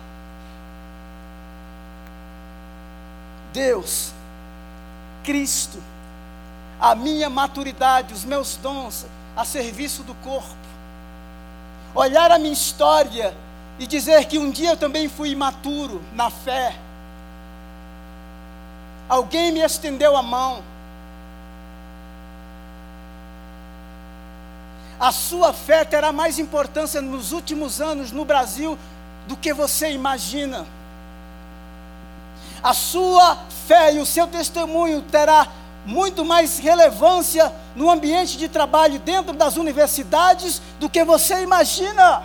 [3.53, 4.13] Deus,
[5.25, 5.83] Cristo,
[6.81, 10.55] a minha maturidade, os meus dons a serviço do corpo.
[11.95, 13.35] Olhar a minha história
[13.79, 16.75] e dizer que um dia eu também fui imaturo na fé.
[19.09, 20.63] Alguém me estendeu a mão
[25.01, 28.77] a sua fé terá mais importância nos últimos anos no Brasil
[29.27, 30.67] do que você imagina.
[32.63, 35.47] A sua fé e o seu testemunho terá
[35.87, 42.23] muito mais relevância no ambiente de trabalho dentro das universidades do que você imagina.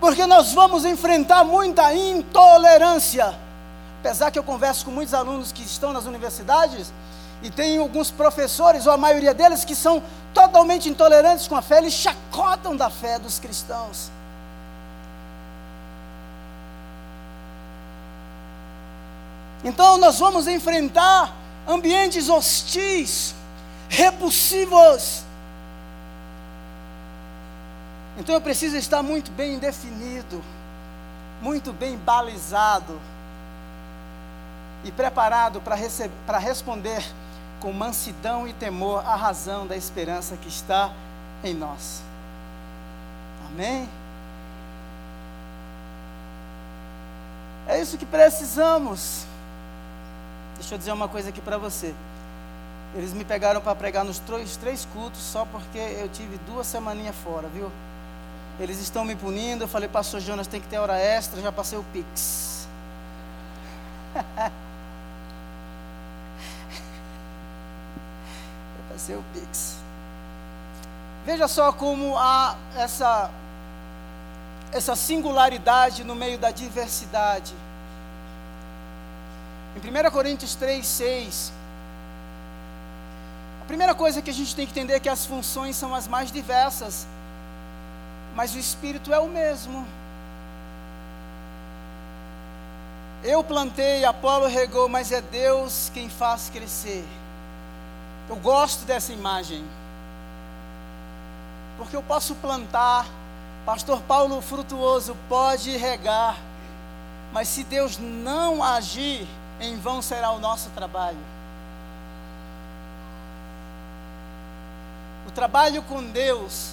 [0.00, 3.34] Porque nós vamos enfrentar muita intolerância.
[4.00, 6.92] Apesar que eu converso com muitos alunos que estão nas universidades,
[7.46, 10.02] e tem alguns professores, ou a maioria deles, que são
[10.34, 14.10] totalmente intolerantes com a fé, eles chacotam da fé dos cristãos.
[19.62, 21.32] Então nós vamos enfrentar
[21.68, 23.32] ambientes hostis,
[23.88, 25.22] repulsivos.
[28.18, 30.42] Então eu preciso estar muito bem definido,
[31.40, 33.00] muito bem balizado
[34.82, 37.04] e preparado para responder
[37.60, 40.92] com mansidão e temor a razão da esperança que está
[41.42, 42.02] em nós.
[43.46, 43.88] Amém?
[47.66, 49.24] É isso que precisamos.
[50.56, 51.94] Deixa eu dizer uma coisa aqui para você.
[52.94, 57.48] Eles me pegaram para pregar nos três, cultos só porque eu tive duas semaninhas fora,
[57.48, 57.70] viu?
[58.58, 59.64] Eles estão me punindo.
[59.64, 61.40] Eu falei, pastor Jonas, tem que ter hora extra.
[61.42, 62.66] Já passei o Pix.
[68.96, 69.76] eu passei o Pix.
[71.24, 73.30] Veja só como há essa,
[74.72, 77.54] essa singularidade no meio da diversidade.
[79.76, 81.52] Em 1 Coríntios 3, 6,
[83.60, 86.08] a primeira coisa que a gente tem que entender é que as funções são as
[86.08, 87.06] mais diversas,
[88.34, 89.86] mas o Espírito é o mesmo.
[93.22, 97.04] Eu plantei, Apolo regou, mas é Deus quem faz crescer.
[98.28, 99.64] Eu gosto dessa imagem,
[101.78, 103.06] porque eu posso plantar,
[103.64, 106.36] Pastor Paulo Frutuoso pode regar,
[107.32, 109.28] mas se Deus não agir,
[109.60, 111.18] em vão será o nosso trabalho.
[115.28, 116.72] O trabalho com Deus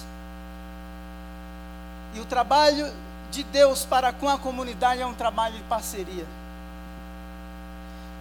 [2.14, 2.92] e o trabalho
[3.30, 6.26] de Deus para com a comunidade é um trabalho de parceria.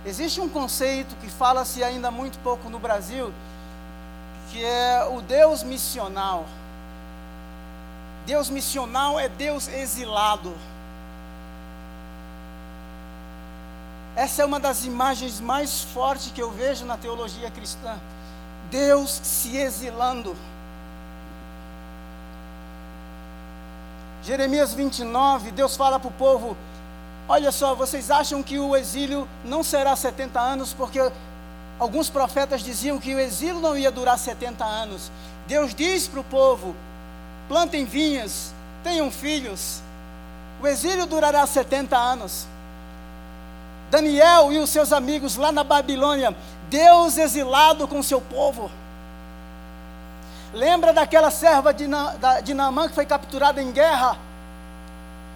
[0.06, 3.34] Existe um conceito que fala-se ainda muito pouco no Brasil,
[4.52, 6.46] que é o Deus missional.
[8.26, 10.54] Deus missional é Deus exilado.
[14.16, 17.98] Essa é uma das imagens mais fortes que eu vejo na teologia cristã.
[18.70, 20.36] Deus se exilando.
[24.24, 26.56] Jeremias 29, Deus fala para o povo:
[27.27, 30.99] Olha só, vocês acham que o exílio não será 70 anos, porque
[31.79, 35.12] alguns profetas diziam que o exílio não ia durar 70 anos.
[35.47, 36.75] Deus diz para o povo:
[37.47, 39.81] plantem vinhas, tenham filhos.
[40.62, 42.45] O exílio durará 70 anos.
[43.89, 46.36] Daniel e os seus amigos lá na Babilônia,
[46.69, 48.71] Deus exilado com seu povo.
[50.53, 54.17] Lembra daquela serva de, Na, de Naamã que foi capturada em guerra?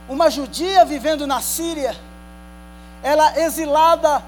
[0.10, 1.96] Uma judia vivendo na Síria,
[3.04, 4.24] ela exilada,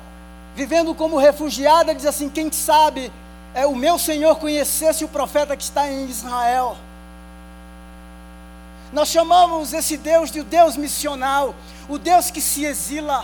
[0.56, 3.12] vivendo como refugiada, diz assim: quem sabe
[3.54, 6.78] é o meu Senhor conhecesse o profeta que está em Israel.
[8.92, 11.56] Nós chamamos esse Deus de o Deus missional,
[11.88, 13.24] o Deus que se exila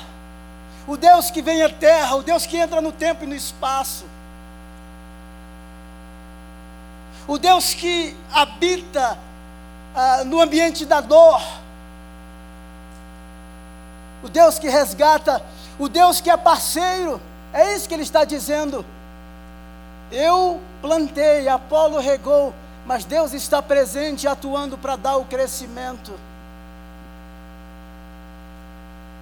[0.88, 4.06] o Deus que vem à terra, o Deus que entra no tempo e no espaço,
[7.28, 9.18] o Deus que habita
[9.96, 11.42] ah, no ambiente da dor,
[14.26, 15.40] o Deus que resgata,
[15.78, 17.22] o Deus que é parceiro,
[17.54, 18.84] é isso que ele está dizendo.
[20.12, 22.52] Eu plantei, Apolo regou,
[22.88, 26.12] mas Deus está presente atuando para dar o crescimento.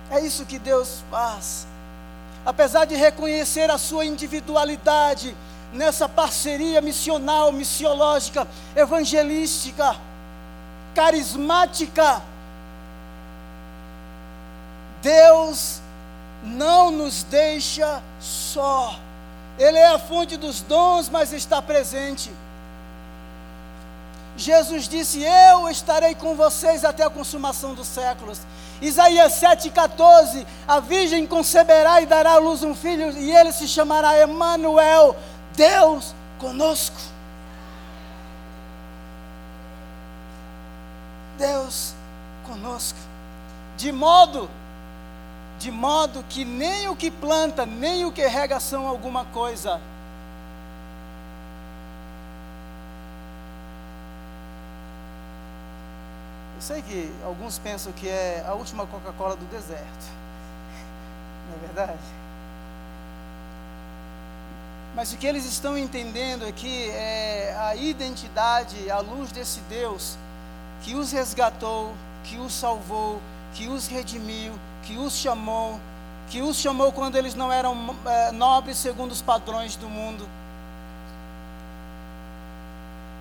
[0.09, 1.67] É isso que Deus faz.
[2.45, 5.35] Apesar de reconhecer a sua individualidade
[5.73, 9.97] nessa parceria missional, missiológica, evangelística,
[10.95, 12.21] carismática,
[15.03, 15.81] Deus
[16.41, 18.97] não nos deixa só.
[19.59, 22.31] Ele é a fonte dos dons, mas está presente.
[24.35, 28.39] Jesus disse: Eu estarei com vocês até a consumação dos séculos.
[28.81, 34.17] Isaías 7,14: A virgem conceberá e dará à luz um filho, e ele se chamará
[34.17, 35.15] Emanuel,
[35.55, 36.97] Deus conosco.
[41.37, 41.93] Deus
[42.47, 42.97] conosco.
[43.77, 44.49] De modo,
[45.63, 49.79] de modo que nem o que planta, nem o que rega são alguma coisa
[56.63, 59.83] sei que alguns pensam que é a última Coca-Cola do deserto.
[61.49, 61.99] Não é verdade?
[64.95, 70.17] Mas o que eles estão entendendo aqui é a identidade à luz desse Deus
[70.83, 71.93] que os resgatou,
[72.23, 73.19] que os salvou,
[73.53, 74.53] que os redimiu,
[74.83, 75.79] que os chamou,
[76.29, 80.27] que os chamou quando eles não eram é, nobres segundo os padrões do mundo.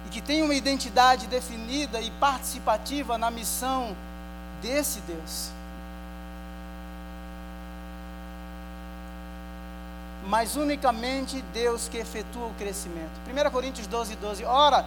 [0.06, 3.96] E que tem uma identidade definida e participativa na missão
[4.60, 5.50] desse Deus.
[10.26, 13.10] Mas unicamente Deus que efetua o crescimento.
[13.26, 14.44] 1 Coríntios 12, 12.
[14.44, 14.84] Ora,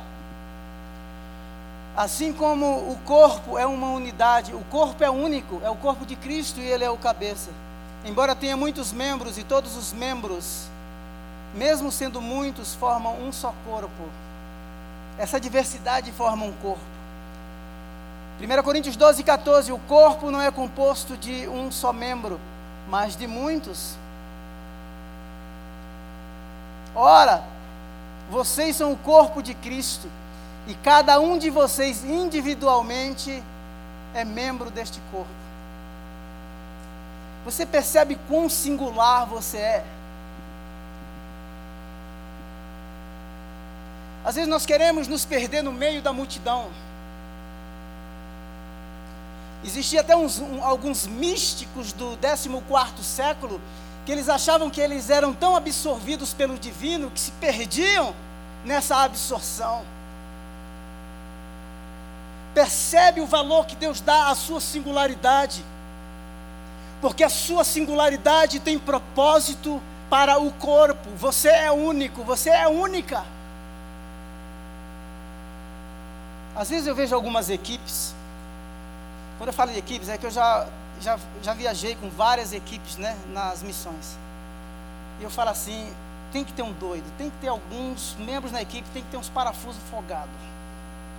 [1.95, 6.17] Assim como o corpo é uma unidade, o corpo é único, é o corpo de
[6.17, 7.49] Cristo e ele é o cabeça.
[8.03, 10.67] Embora tenha muitos membros e todos os membros,
[11.55, 14.09] mesmo sendo muitos, formam um só corpo.
[15.17, 16.83] Essa diversidade forma um corpo.
[18.41, 22.41] 1 Coríntios 12, 14: O corpo não é composto de um só membro,
[22.89, 23.95] mas de muitos.
[26.93, 27.41] Ora,
[28.29, 30.09] vocês são o corpo de Cristo
[30.67, 33.43] e cada um de vocês individualmente
[34.13, 35.29] é membro deste corpo.
[37.43, 39.85] Você percebe quão singular você é?
[44.23, 46.69] Às vezes nós queremos nos perder no meio da multidão.
[49.63, 52.49] Existia até uns, um, alguns místicos do 14
[53.03, 53.61] século
[54.03, 58.15] que eles achavam que eles eram tão absorvidos pelo divino que se perdiam
[58.63, 59.83] nessa absorção
[62.55, 65.63] percebe o valor que Deus dá à sua singularidade,
[67.01, 71.09] porque a sua singularidade tem propósito para o corpo.
[71.17, 73.25] Você é único, você é única.
[76.55, 78.15] Às vezes eu vejo algumas equipes,
[79.37, 80.65] quando eu falo de equipes, é que eu já,
[81.01, 84.17] já, já viajei com várias equipes né, nas missões.
[85.19, 85.93] E eu falo assim:
[86.31, 89.17] tem que ter um doido, tem que ter alguns membros na equipe, tem que ter
[89.17, 90.54] uns parafusos folgados.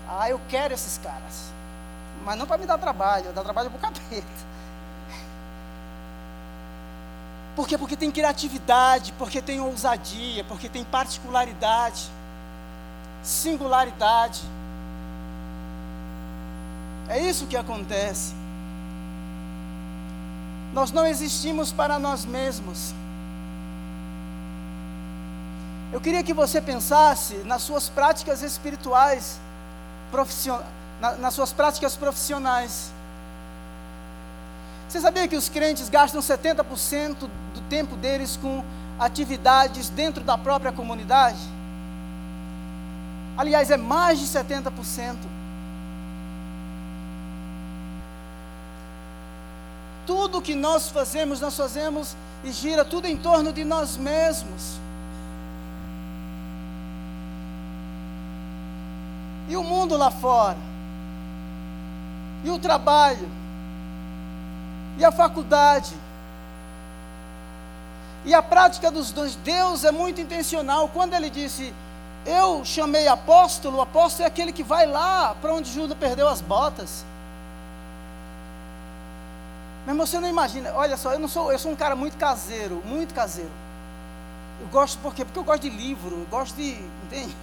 [0.09, 1.53] Ah, eu quero esses caras.
[2.25, 4.47] Mas não para me dar trabalho, dar trabalho para o capeta.
[7.55, 7.79] Por quê?
[7.79, 12.11] Porque tem criatividade, porque tem ousadia, porque tem particularidade,
[13.23, 14.43] singularidade.
[17.09, 18.35] É isso que acontece.
[20.75, 22.95] Nós não existimos para nós mesmos.
[25.93, 29.41] Eu queria que você pensasse nas suas práticas espirituais
[31.01, 32.93] na, nas suas práticas profissionais.
[34.89, 38.65] Você sabia que os crentes gastam 70% do tempo deles com
[38.99, 41.41] atividades dentro da própria comunidade?
[43.37, 45.17] Aliás, é mais de 70%.
[50.07, 54.79] Tudo que nós fazemos, nós fazemos e gira tudo em torno de nós mesmos.
[59.49, 60.59] E o mundo lá fora?
[62.45, 63.29] E o trabalho?
[64.99, 65.95] E a faculdade?
[68.25, 69.37] E a prática dos dons?
[69.37, 70.89] Deus é muito intencional.
[70.89, 71.73] Quando ele disse,
[72.25, 76.41] eu chamei apóstolo, o apóstolo é aquele que vai lá para onde Judas perdeu as
[76.41, 77.05] botas.
[79.87, 82.83] Mas você não imagina, olha só, eu não sou, eu sou um cara muito caseiro,
[82.85, 83.53] muito caseiro.
[84.61, 85.25] Eu gosto por quê?
[85.25, 86.73] Porque eu gosto de livro, eu gosto de,
[87.05, 87.37] entende?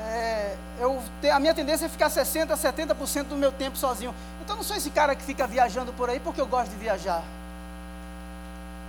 [0.00, 1.00] É, eu,
[1.32, 4.14] a minha tendência é ficar 60%, 70% do meu tempo sozinho.
[4.42, 6.76] Então, eu não sou esse cara que fica viajando por aí porque eu gosto de
[6.76, 7.22] viajar.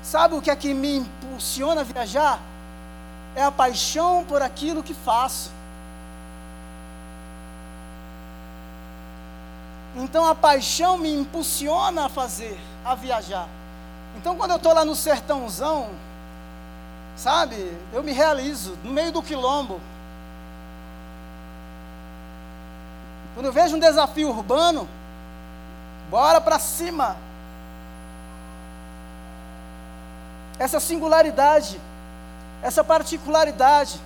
[0.03, 2.39] Sabe o que é que me impulsiona a viajar?
[3.35, 5.51] É a paixão por aquilo que faço.
[9.95, 13.47] Então a paixão me impulsiona a fazer, a viajar.
[14.17, 15.89] Então quando eu estou lá no sertãozão,
[17.15, 17.55] sabe,
[17.93, 19.79] eu me realizo no meio do quilombo.
[23.35, 24.87] Quando eu vejo um desafio urbano,
[26.09, 27.17] bora para cima.
[30.57, 31.79] Essa singularidade,
[32.63, 33.99] essa particularidade,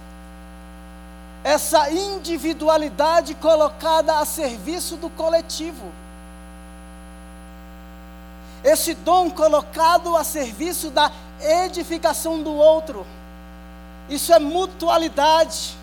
[1.44, 5.92] essa individualidade colocada a serviço do coletivo.
[8.64, 13.06] Esse dom colocado a serviço da edificação do outro.
[14.10, 15.79] Isso é mutualidade.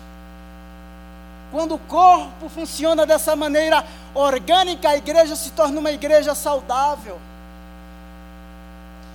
[1.51, 7.19] Quando o corpo funciona dessa maneira orgânica, a igreja se torna uma igreja saudável.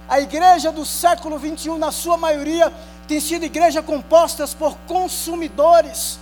[0.09, 2.72] A igreja do século 21, na sua maioria,
[3.07, 6.18] tem sido igreja compostas por consumidores.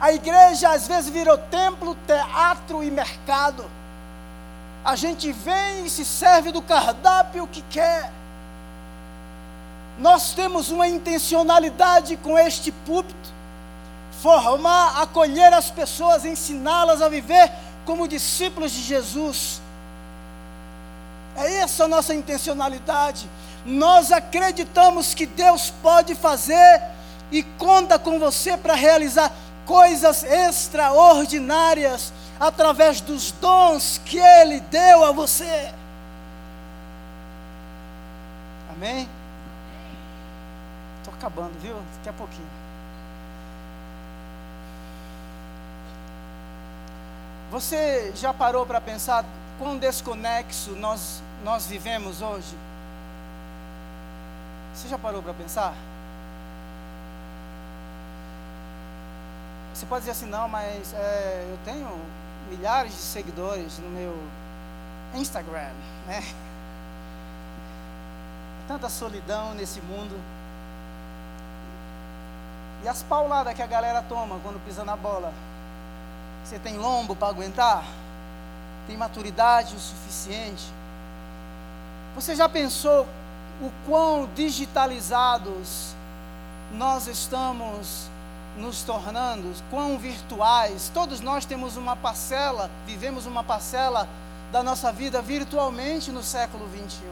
[0.00, 3.64] A igreja às vezes virou templo, teatro e mercado.
[4.84, 8.10] A gente vem e se serve do cardápio que quer.
[9.96, 13.41] Nós temos uma intencionalidade com este púlpito
[14.22, 17.50] formar, acolher as pessoas, ensiná-las a viver
[17.84, 19.60] como discípulos de Jesus.
[21.36, 23.28] É essa a nossa intencionalidade.
[23.66, 26.82] Nós acreditamos que Deus pode fazer
[27.32, 29.32] e conta com você para realizar
[29.66, 35.72] coisas extraordinárias através dos dons que Ele deu a você.
[38.70, 39.08] Amém?
[40.98, 41.76] Estou acabando, viu?
[41.96, 42.61] Daqui a pouquinho.
[47.52, 49.26] Você já parou para pensar
[49.58, 52.56] quão desconexo nós, nós vivemos hoje?
[54.74, 55.74] Você já parou para pensar?
[59.74, 61.90] Você pode dizer assim, não, mas é, eu tenho
[62.48, 64.16] milhares de seguidores no meu
[65.14, 65.72] Instagram,
[66.06, 66.24] né?
[68.66, 70.18] Tanta solidão nesse mundo.
[72.82, 75.34] E as pauladas que a galera toma quando pisa na bola.
[76.44, 77.84] Você tem lombo para aguentar?
[78.86, 80.64] Tem maturidade o suficiente?
[82.14, 83.06] Você já pensou
[83.60, 85.94] o quão digitalizados
[86.72, 88.10] nós estamos
[88.56, 90.90] nos tornando, quão virtuais.
[90.92, 94.08] Todos nós temos uma parcela, vivemos uma parcela
[94.50, 97.10] da nossa vida virtualmente no século 21.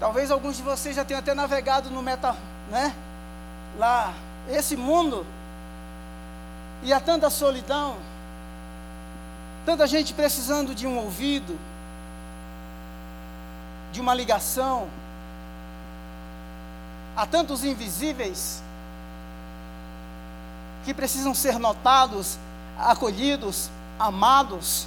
[0.00, 2.36] Talvez alguns de vocês já tenham até navegado no meta,
[2.70, 2.94] né?
[3.78, 4.12] Lá,
[4.48, 5.26] esse mundo.
[6.82, 7.96] E há tanta solidão.
[9.64, 11.58] Tanta gente precisando de um ouvido,
[13.92, 14.88] de uma ligação.
[17.16, 18.62] Há tantos invisíveis
[20.84, 22.38] que precisam ser notados,
[22.78, 24.86] acolhidos, amados.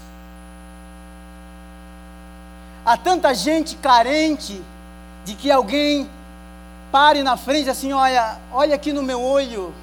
[2.85, 4.61] Há tanta gente carente
[5.25, 6.07] de que alguém
[6.91, 9.73] pare na frente assim, olha, olha aqui no meu olho.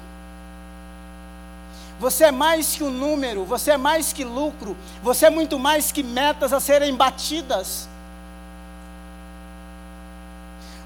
[1.99, 5.91] Você é mais que um número, você é mais que lucro, você é muito mais
[5.91, 7.87] que metas a serem batidas.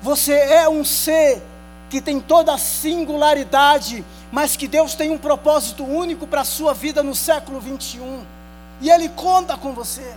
[0.01, 1.41] Você é um ser
[1.89, 6.73] que tem toda a singularidade, mas que Deus tem um propósito único para a sua
[6.73, 8.23] vida no século 21.
[8.81, 10.15] E Ele conta com você.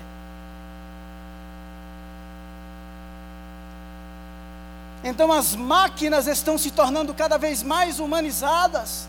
[5.04, 9.08] Então as máquinas estão se tornando cada vez mais humanizadas.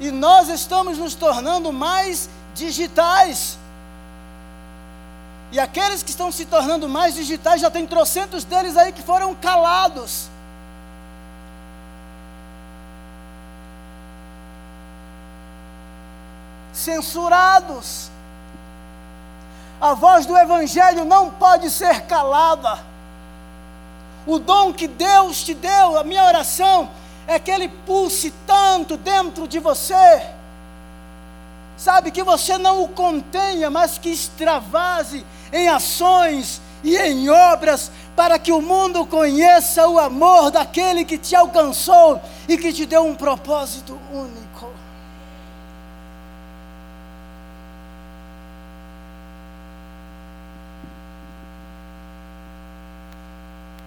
[0.00, 3.58] E nós estamos nos tornando mais digitais.
[5.52, 9.34] E aqueles que estão se tornando mais digitais, já tem trocentos deles aí que foram
[9.34, 10.28] calados.
[16.72, 18.10] Censurados.
[19.80, 22.95] A voz do Evangelho não pode ser calada.
[24.26, 26.90] O dom que Deus te deu, a minha oração,
[27.26, 30.22] é que ele pulse tanto dentro de você,
[31.76, 38.38] sabe, que você não o contenha, mas que extravase em ações e em obras, para
[38.38, 43.14] que o mundo conheça o amor daquele que te alcançou e que te deu um
[43.14, 44.45] propósito único.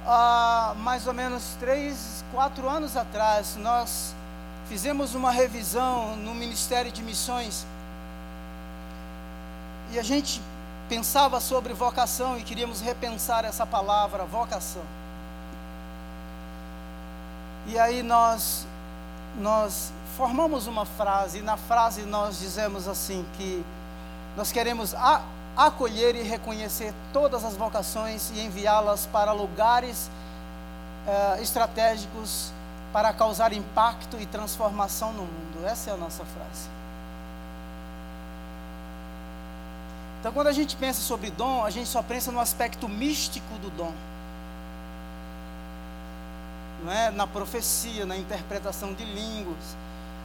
[0.10, 4.16] Há mais ou menos três, quatro anos atrás, nós
[4.68, 7.66] fizemos uma revisão no Ministério de Missões
[9.92, 10.42] e a gente
[10.88, 14.84] pensava sobre vocação e queríamos repensar essa palavra, vocação.
[17.68, 18.66] E aí nós
[19.40, 23.64] nós formamos uma frase e na frase nós dizemos assim que
[24.36, 25.22] nós queremos a,
[25.60, 30.10] acolher e reconhecer todas as vocações e enviá-las para lugares
[31.06, 32.54] uh, estratégicos
[32.94, 35.66] para causar impacto e transformação no mundo.
[35.66, 36.70] Essa é a nossa frase.
[40.20, 43.70] Então, quando a gente pensa sobre dom, a gente só pensa no aspecto místico do
[43.70, 43.94] dom.
[46.84, 47.12] Não é?
[47.12, 49.76] Na profecia, na interpretação de línguas.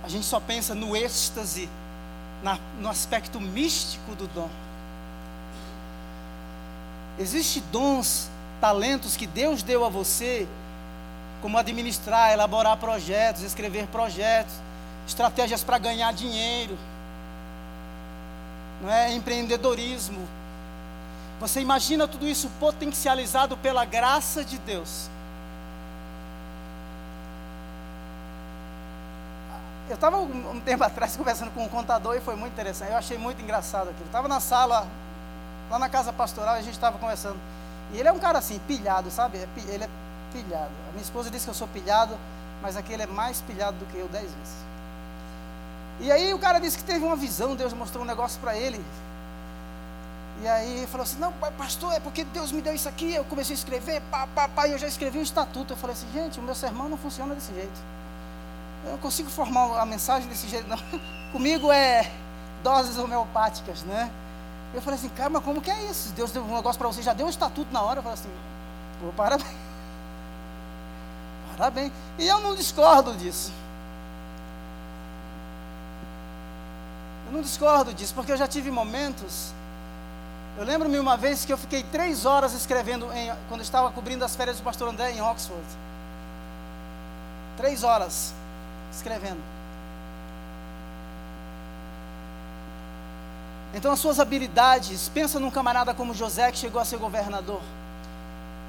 [0.05, 1.69] A gente só pensa no êxtase,
[2.43, 4.51] na, no aspecto místico do dom.
[7.19, 8.29] Existem dons,
[8.61, 10.49] talentos que Deus deu a você,
[11.41, 14.55] como administrar, elaborar projetos, escrever projetos,
[15.07, 16.77] estratégias para ganhar dinheiro,
[18.81, 20.27] não é empreendedorismo.
[21.41, 25.09] Você imagina tudo isso potencializado pela graça de Deus.
[29.89, 32.91] Eu estava um tempo atrás conversando com um contador e foi muito interessante.
[32.91, 34.07] Eu achei muito engraçado aquilo.
[34.07, 34.87] Estava na sala
[35.71, 37.39] lá na casa pastoral, a gente estava conversando.
[37.93, 39.39] E ele é um cara assim, pilhado, sabe?
[39.39, 39.89] É ele é
[40.33, 40.71] pilhado.
[40.89, 42.17] A minha esposa disse que eu sou pilhado,
[42.63, 44.55] mas aquele é mais pilhado do que eu dez vezes.
[46.01, 48.85] E aí o cara disse que teve uma visão, Deus mostrou um negócio para ele.
[50.43, 53.25] E aí ele falou assim, não, pastor, é porque Deus me deu isso aqui, eu
[53.25, 55.73] comecei a escrever, pá, pá, pá, e eu já escrevi um estatuto.
[55.73, 57.81] Eu falei assim, gente, o meu sermão não funciona desse jeito.
[58.85, 60.79] Eu não consigo formar a mensagem desse jeito, não.
[61.33, 62.11] Comigo é
[62.63, 64.11] doses homeopáticas, né?
[64.75, 66.13] Eu falei assim, cara, mas como que é isso?
[66.13, 68.01] Deus deu um negócio para você, já deu um estatuto na hora?
[68.01, 68.31] Eu falei assim,
[69.01, 69.49] pô, parabéns.
[71.57, 71.93] Parabéns.
[72.19, 73.53] E eu não discordo disso.
[77.27, 79.53] Eu não discordo disso, porque eu já tive momentos.
[80.59, 84.25] Eu lembro-me uma vez que eu fiquei três horas escrevendo, em, quando eu estava cobrindo
[84.25, 85.65] as férias do pastor André em Oxford.
[87.57, 88.35] Três horas
[88.93, 89.54] escrevendo.
[93.75, 97.61] Então, as suas habilidades, pensa num camarada como José, que chegou a ser governador.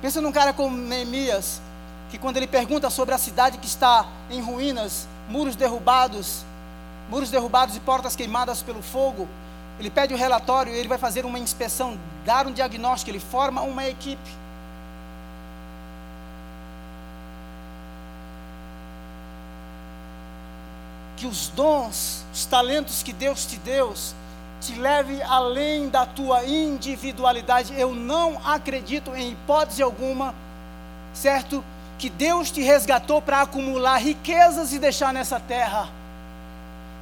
[0.01, 1.61] Pensa num cara como Neemias,
[2.09, 6.43] que quando ele pergunta sobre a cidade que está em ruínas, muros derrubados,
[7.07, 9.27] muros derrubados e portas queimadas pelo fogo,
[9.79, 13.61] ele pede o relatório e ele vai fazer uma inspeção, dar um diagnóstico, ele forma
[13.61, 14.31] uma equipe.
[21.17, 23.93] Que os dons, os talentos que Deus te deu,
[24.65, 27.73] te leve além da tua individualidade.
[27.79, 30.33] Eu não acredito em hipótese alguma,
[31.13, 31.63] certo?
[31.99, 35.87] Que Deus te resgatou para acumular riquezas e deixar nessa terra.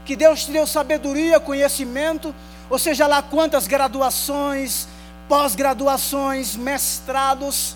[0.05, 2.36] Que Deus te deu sabedoria, conhecimento,
[2.70, 4.88] ou seja lá quantas graduações,
[5.30, 7.76] pós-graduações, mestrados,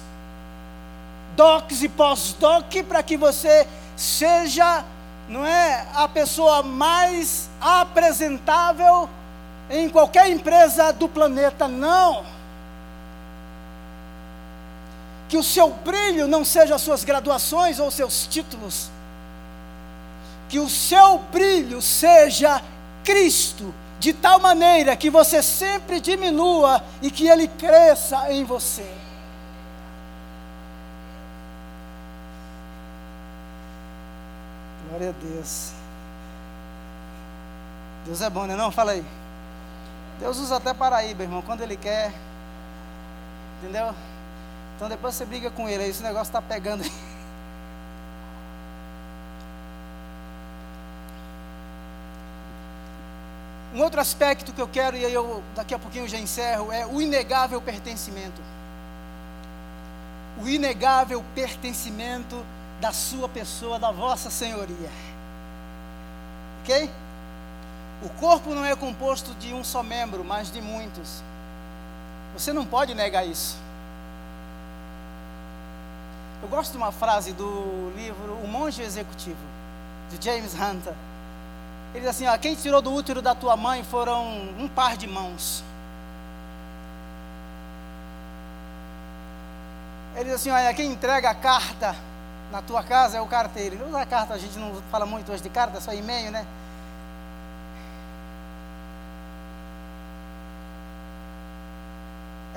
[1.35, 3.65] docs e pós-doc, para que você
[3.95, 4.83] seja,
[5.29, 9.09] não é, a pessoa mais apresentável
[9.69, 12.25] em qualquer empresa do planeta, não.
[15.27, 18.89] Que o seu brilho não seja as suas graduações ou seus títulos.
[20.47, 22.61] Que o seu brilho seja
[23.03, 28.89] Cristo, de tal maneira que você sempre diminua e que Ele cresça em você.
[34.89, 35.71] Glória a Deus.
[38.05, 38.55] Deus é bom, né?
[38.55, 39.05] Não, fala aí.
[40.19, 42.11] Deus usa até Paraíba, irmão, quando Ele quer.
[43.61, 43.93] Entendeu?
[44.75, 46.83] Então depois você briga com Ele, aí esse negócio está pegando.
[53.73, 56.85] Um outro aspecto que eu quero, e aí eu daqui a pouquinho já encerro, é
[56.85, 58.41] o inegável pertencimento.
[60.41, 62.43] O inegável pertencimento
[62.79, 64.89] da sua pessoa, da vossa senhoria.
[66.61, 66.89] Ok?
[68.01, 71.23] O corpo não é composto de um só membro, mas de muitos.
[72.33, 73.57] Você não pode negar isso.
[76.41, 79.37] Eu gosto de uma frase do livro O Monge Executivo,
[80.11, 80.93] de James Hunter.
[81.93, 84.23] Ele diz assim: ó, quem tirou do útero da tua mãe foram
[84.59, 85.63] um par de mãos.
[90.15, 91.95] Ele diz assim: olha, quem entrega a carta
[92.51, 93.75] na tua casa é o carteiro.
[93.75, 96.45] Ele usa a carta, a gente não fala muito hoje de carta, só e-mail, né?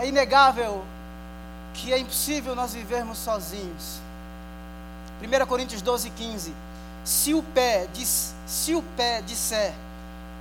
[0.01, 0.83] É inegável
[1.75, 4.01] que é impossível nós vivermos sozinhos.
[5.23, 6.55] 1 Coríntios 12, 15.
[7.05, 9.75] Se o pé, diz, se o pé disser,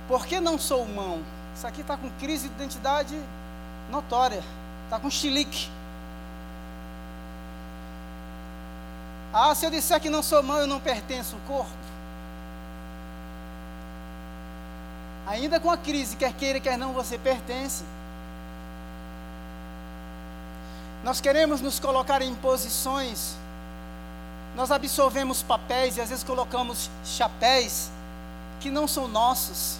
[0.08, 1.22] por que não sou mão?
[1.54, 3.14] Isso aqui está com crise de identidade
[3.90, 4.42] notória.
[4.84, 5.68] Está com chilique.
[9.30, 11.70] Ah, se eu disser que não sou mão, eu não pertenço ao corpo.
[15.26, 17.84] Ainda com a crise, quer queira, quer não, você pertence.
[21.02, 23.34] Nós queremos nos colocar em posições,
[24.54, 27.88] nós absorvemos papéis e às vezes colocamos chapéus
[28.60, 29.78] que não são nossos.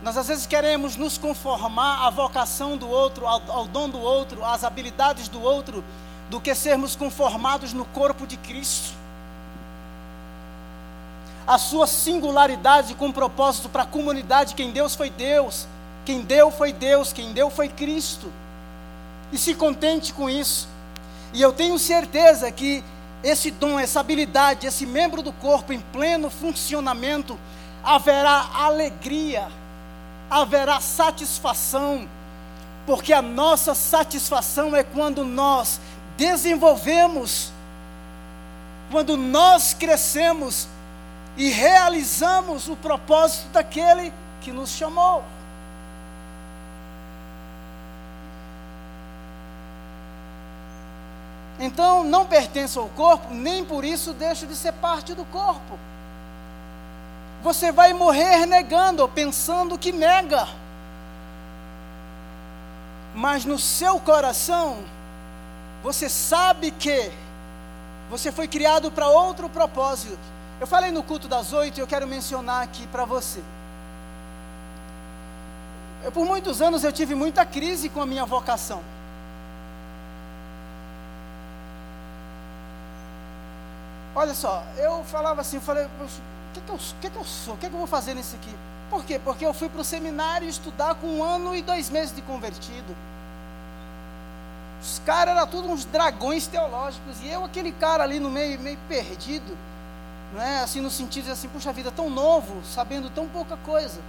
[0.00, 4.44] Nós às vezes queremos nos conformar à vocação do outro, ao, ao dom do outro,
[4.44, 5.82] às habilidades do outro,
[6.30, 8.96] do que sermos conformados no corpo de Cristo.
[11.44, 15.66] A sua singularidade com propósito para a comunidade, quem Deus foi Deus
[16.08, 18.32] quem deu foi Deus, quem deu foi Cristo.
[19.30, 20.66] E se contente com isso.
[21.34, 22.82] E eu tenho certeza que
[23.22, 27.38] esse dom, essa habilidade, esse membro do corpo em pleno funcionamento,
[27.84, 29.48] haverá alegria,
[30.30, 32.08] haverá satisfação,
[32.86, 35.78] porque a nossa satisfação é quando nós
[36.16, 37.52] desenvolvemos,
[38.90, 40.68] quando nós crescemos
[41.36, 45.22] e realizamos o propósito daquele que nos chamou.
[51.58, 55.78] Então não pertenço ao corpo, nem por isso deixo de ser parte do corpo.
[57.42, 60.46] Você vai morrer negando, pensando que nega.
[63.14, 64.78] Mas no seu coração,
[65.82, 67.10] você sabe que
[68.10, 70.18] você foi criado para outro propósito.
[70.60, 73.40] Eu falei no culto das oito e eu quero mencionar aqui para você.
[76.04, 78.82] Eu, por muitos anos eu tive muita crise com a minha vocação.
[84.18, 85.88] Olha só, eu falava assim, eu falei, o
[86.52, 87.54] que, que, eu, que, que eu sou?
[87.54, 88.52] O que, que eu vou fazer nisso aqui?
[88.90, 89.16] Por quê?
[89.16, 92.96] Porque eu fui para o seminário estudar com um ano e dois meses de convertido.
[94.82, 97.22] Os caras eram todos uns dragões teológicos.
[97.22, 99.56] E eu, aquele cara ali no meio, meio perdido,
[100.34, 100.64] não é?
[100.64, 104.00] assim no sentido de assim, puxa vida, tão novo, sabendo tão pouca coisa.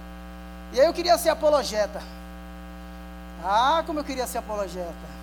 [0.72, 2.02] E aí eu queria ser apologeta.
[3.44, 5.20] Ah, como eu queria ser apologeta.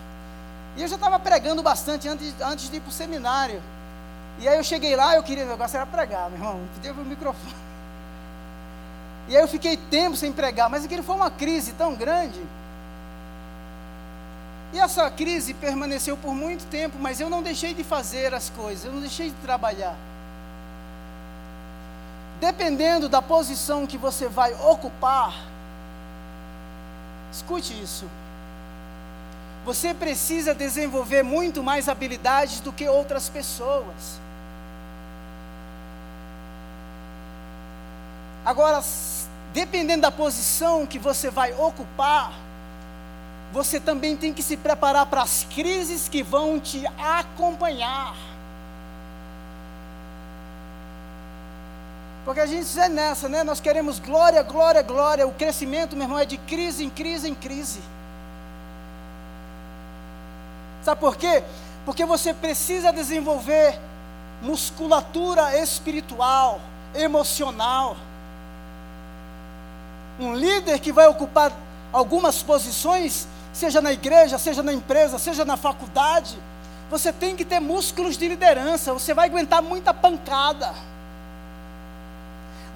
[0.77, 3.61] E eu já estava pregando bastante antes, antes de ir para o seminário.
[4.39, 7.05] E aí eu cheguei lá, eu queria, o negócio era pregar, meu irmão, pediu o
[7.05, 7.55] microfone.
[9.27, 12.39] E aí eu fiquei tempo sem pregar, mas aquilo foi uma crise tão grande
[14.73, 18.85] e essa crise permaneceu por muito tempo, mas eu não deixei de fazer as coisas,
[18.85, 19.95] eu não deixei de trabalhar.
[22.39, 25.33] Dependendo da posição que você vai ocupar,
[27.31, 28.05] escute isso.
[29.65, 34.19] Você precisa desenvolver muito mais habilidades do que outras pessoas.
[38.47, 38.81] Agora,
[39.51, 42.31] dependendo da posição que você vai ocupar,
[43.51, 48.15] você também tem que se preparar para as crises que vão te acompanhar.
[52.23, 53.43] Porque a gente é nessa, né?
[53.43, 55.27] Nós queremos glória, glória, glória.
[55.27, 57.81] O crescimento, meu irmão, é de crise em crise em crise.
[60.83, 61.43] Sabe por quê?
[61.83, 63.77] Porque você precisa desenvolver
[64.41, 66.61] musculatura espiritual,
[66.95, 67.97] emocional.
[70.19, 71.51] Um líder que vai ocupar
[71.91, 76.37] algumas posições seja na igreja, seja na empresa, seja na faculdade,
[76.89, 80.73] você tem que ter músculos de liderança, você vai aguentar muita pancada.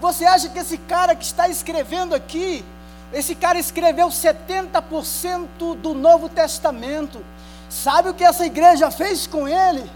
[0.01, 2.65] Você acha que esse cara que está escrevendo aqui,
[3.13, 7.23] esse cara escreveu 70% do Novo Testamento.
[7.69, 9.89] Sabe o que essa igreja fez com ele?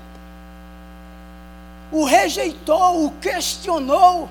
[1.91, 4.29] O rejeitou, o questionou,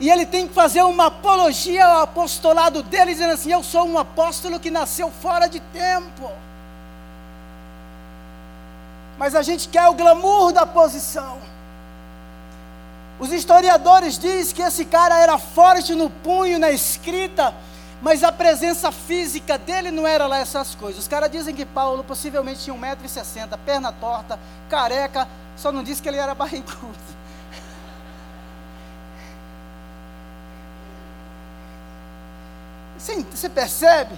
[0.00, 3.98] e ele tem que fazer uma apologia ao apostolado dele, dizendo assim: Eu sou um
[3.98, 6.30] apóstolo que nasceu fora de tempo.
[9.16, 11.38] Mas a gente quer o glamour da posição.
[13.18, 17.54] Os historiadores dizem que esse cara era forte no punho, na escrita,
[18.02, 21.02] mas a presença física dele não era lá essas coisas.
[21.02, 24.38] Os caras dizem que Paulo possivelmente tinha 1,60m, perna torta,
[24.68, 27.14] careca, só não diz que ele era barrigudo.
[33.04, 34.14] Você percebe?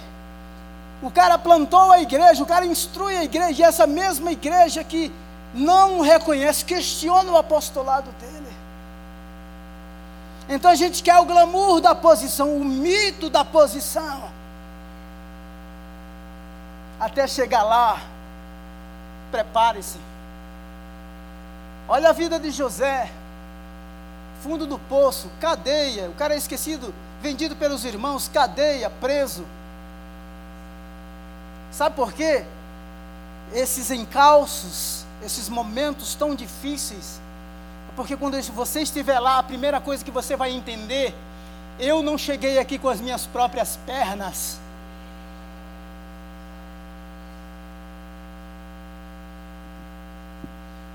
[1.01, 5.11] O cara plantou a igreja, o cara instrui a igreja, e essa mesma igreja que
[5.53, 8.47] não reconhece, questiona o apostolado dele.
[10.49, 14.29] Então a gente quer o glamour da posição, o mito da posição.
[16.99, 18.01] Até chegar lá,
[19.29, 19.99] prepare-se.
[21.87, 23.11] Olha a vida de José,
[24.41, 29.45] fundo do poço, cadeia, o cara é esquecido vendido pelos irmãos, cadeia, preso.
[31.71, 32.45] Sabe por quê?
[33.53, 37.19] Esses encalços, esses momentos tão difíceis,
[37.95, 41.15] porque quando você estiver lá, a primeira coisa que você vai entender,
[41.79, 44.59] eu não cheguei aqui com as minhas próprias pernas.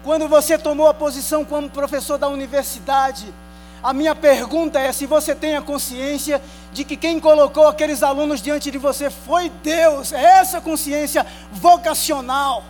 [0.05, 3.33] Quando você tomou a posição como professor da universidade,
[3.83, 6.41] a minha pergunta é se você tem a consciência
[6.72, 12.62] de que quem colocou aqueles alunos diante de você foi Deus, é essa consciência vocacional.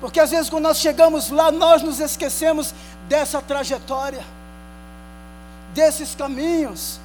[0.00, 2.74] Porque às vezes quando nós chegamos lá, nós nos esquecemos
[3.08, 4.24] dessa trajetória,
[5.72, 6.98] desses caminhos.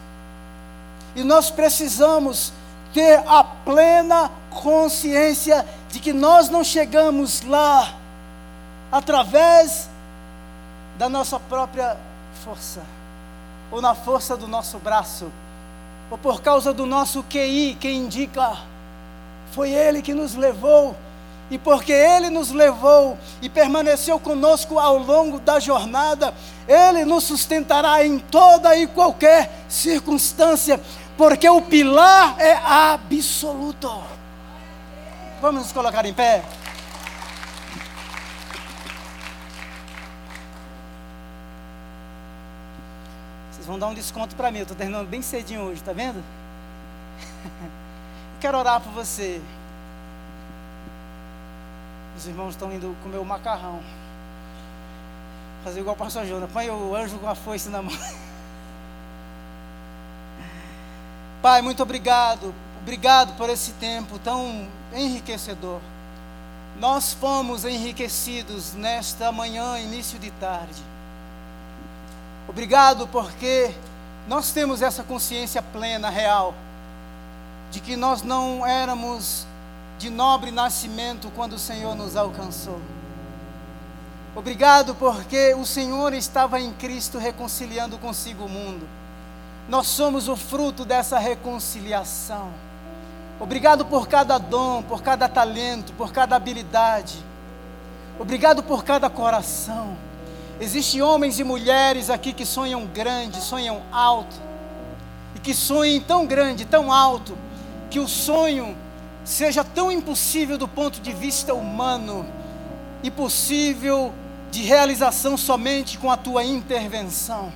[1.16, 2.52] E nós precisamos
[2.94, 7.94] ter a plena consciência de que nós não chegamos lá
[8.92, 9.90] através
[10.98, 11.98] da nossa própria
[12.44, 12.82] força,
[13.72, 15.32] ou na força do nosso braço,
[16.10, 18.58] ou por causa do nosso QI, que indica,
[19.52, 20.96] foi Ele que nos levou,
[21.50, 26.34] e porque Ele nos levou e permaneceu conosco ao longo da jornada,
[26.68, 30.82] Ele nos sustentará em toda e qualquer circunstância,
[31.18, 33.92] porque o pilar é absoluto.
[35.42, 36.44] Vamos nos colocar em pé?
[43.56, 44.60] Vocês vão dar um desconto para mim.
[44.60, 46.22] Eu estou terminando bem cedinho hoje, tá vendo?
[48.42, 49.42] Quero orar por você.
[52.18, 53.80] Os irmãos estão indo comer o macarrão.
[55.64, 56.52] Fazer igual o pastor Jonas.
[56.52, 57.96] Põe o anjo com a foice na mão.
[61.42, 62.54] Pai, muito obrigado.
[62.82, 65.80] Obrigado por esse tempo tão enriquecedor.
[66.78, 70.84] Nós fomos enriquecidos nesta manhã, início de tarde.
[72.48, 73.74] Obrigado porque
[74.28, 76.54] nós temos essa consciência plena, real,
[77.72, 79.46] de que nós não éramos
[79.98, 82.80] de nobre nascimento quando o Senhor nos alcançou.
[84.36, 88.88] Obrigado porque o Senhor estava em Cristo reconciliando consigo o mundo.
[89.70, 92.52] Nós somos o fruto dessa reconciliação.
[93.40, 97.18] Obrigado por cada dom, por cada talento, por cada habilidade.
[98.20, 99.98] Obrigado por cada coração.
[100.60, 104.36] Existem homens e mulheres aqui que sonham grande, sonham alto.
[105.36, 107.38] E que sonhem tão grande, tão alto,
[107.90, 108.76] que o sonho
[109.26, 112.26] seja tão impossível do ponto de vista humano,
[113.04, 114.14] impossível
[114.50, 117.52] de realização somente com a tua intervenção.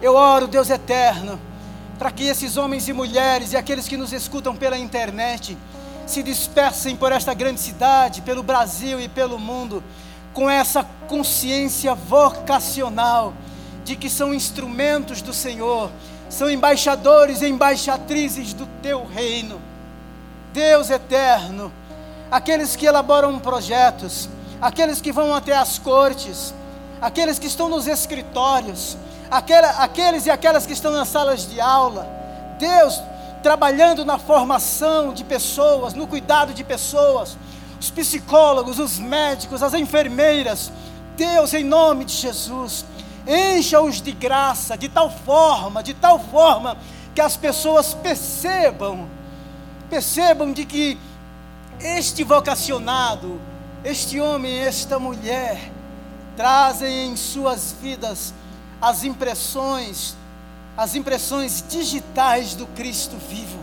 [0.00, 1.40] Eu oro, Deus eterno,
[1.98, 5.56] para que esses homens e mulheres e aqueles que nos escutam pela internet
[6.06, 9.82] se dispersem por esta grande cidade, pelo Brasil e pelo mundo,
[10.36, 13.32] com essa consciência vocacional
[13.82, 15.90] de que são instrumentos do Senhor,
[16.28, 19.58] são embaixadores e embaixatrizes do teu reino.
[20.52, 21.72] Deus eterno,
[22.30, 24.28] aqueles que elaboram projetos,
[24.60, 26.52] aqueles que vão até as cortes,
[27.00, 28.98] aqueles que estão nos escritórios,
[29.30, 32.06] aquela, aqueles e aquelas que estão nas salas de aula,
[32.58, 33.02] Deus
[33.42, 37.38] trabalhando na formação de pessoas, no cuidado de pessoas,
[37.80, 40.72] os psicólogos, os médicos, as enfermeiras,
[41.16, 42.84] Deus, em nome de Jesus,
[43.26, 46.76] encha-os de graça, de tal forma, de tal forma,
[47.14, 49.08] que as pessoas percebam
[49.88, 50.98] Percebam de que
[51.78, 53.40] este vocacionado,
[53.84, 55.70] este homem, esta mulher,
[56.36, 58.34] trazem em suas vidas
[58.80, 60.16] as impressões,
[60.76, 63.58] as impressões digitais do Cristo vivo.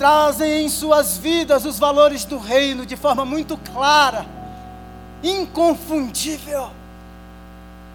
[0.00, 4.24] Trazem em suas vidas os valores do reino de forma muito clara,
[5.22, 6.70] inconfundível.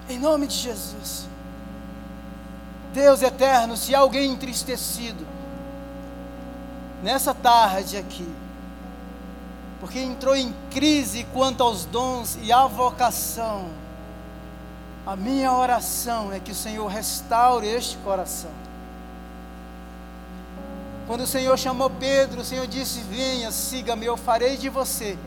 [0.08, 1.28] Em nome de Jesus.
[2.94, 5.26] Deus eterno, se alguém entristecido,
[7.02, 8.32] nessa tarde aqui,
[9.80, 13.68] porque entrou em crise quanto aos dons e à vocação,
[15.08, 18.65] a minha oração é que o Senhor restaure este coração.
[21.08, 25.18] Quando o Senhor chamou Pedro, o Senhor disse: Venha, siga-me, eu farei de você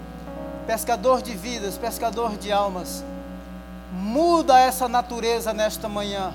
[0.66, 3.02] pescador de vidas, pescador de almas.
[3.90, 6.32] Muda essa natureza nesta manhã.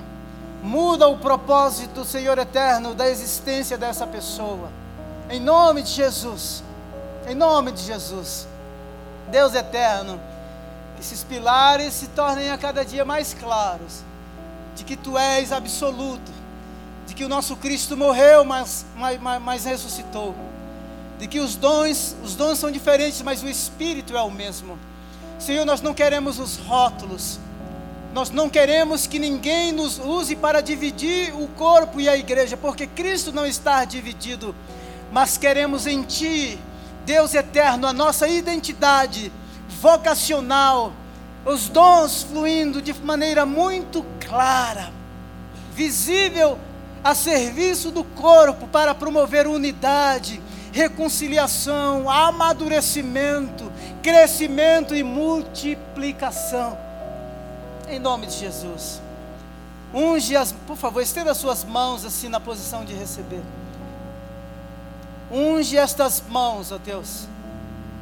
[0.62, 4.70] Muda o propósito, Senhor eterno, da existência dessa pessoa
[5.28, 6.62] em nome de Jesus.
[7.26, 8.46] Em nome de Jesus.
[9.30, 10.20] Deus eterno,
[10.94, 14.02] que esses pilares se tornem a cada dia mais claros,
[14.76, 16.30] de que tu és absoluto,
[17.14, 20.34] de que o nosso Cristo morreu, mas, mas, mas ressuscitou,
[21.16, 24.76] de que os dons, os dons são diferentes, mas o Espírito é o mesmo.
[25.38, 27.38] Senhor, nós não queremos os rótulos,
[28.12, 32.84] nós não queremos que ninguém nos use para dividir o corpo e a igreja, porque
[32.84, 34.52] Cristo não está dividido.
[35.12, 36.58] Mas queremos em Ti,
[37.06, 39.32] Deus eterno, a nossa identidade
[39.80, 40.92] vocacional,
[41.44, 44.92] os dons fluindo de maneira muito clara,
[45.72, 46.58] visível
[47.04, 50.40] a serviço do corpo para promover unidade,
[50.72, 53.70] reconciliação, amadurecimento,
[54.02, 56.78] crescimento e multiplicação.
[57.86, 59.02] Em nome de Jesus.
[59.92, 63.42] Unge as, por favor, estenda as suas mãos assim na posição de receber.
[65.30, 67.28] Unge estas mãos, ó Deus.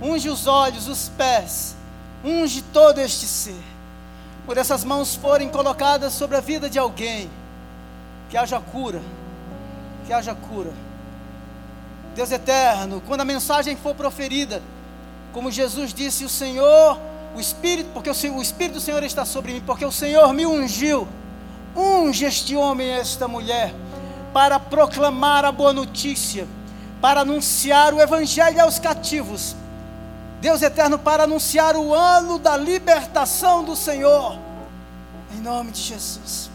[0.01, 1.75] Unge os olhos, os pés.
[2.25, 3.63] Unge todo este ser.
[4.47, 7.31] Por essas mãos forem colocadas sobre a vida de alguém,
[8.33, 9.03] que haja cura.
[10.07, 10.73] Que haja cura.
[12.15, 14.63] Deus eterno, quando a mensagem for proferida,
[15.35, 16.99] como Jesus disse, o Senhor,
[17.37, 20.47] o Espírito, porque o, o Espírito do Senhor está sobre mim, porque o Senhor me
[20.47, 21.07] ungiu.
[21.77, 23.75] Unge este homem e esta mulher
[24.33, 26.49] para proclamar a boa notícia
[27.03, 29.55] para anunciar o Evangelho aos cativos.
[30.41, 34.39] Deus eterno, para anunciar o ano da libertação do Senhor.
[35.35, 36.52] Em nome de Jesus.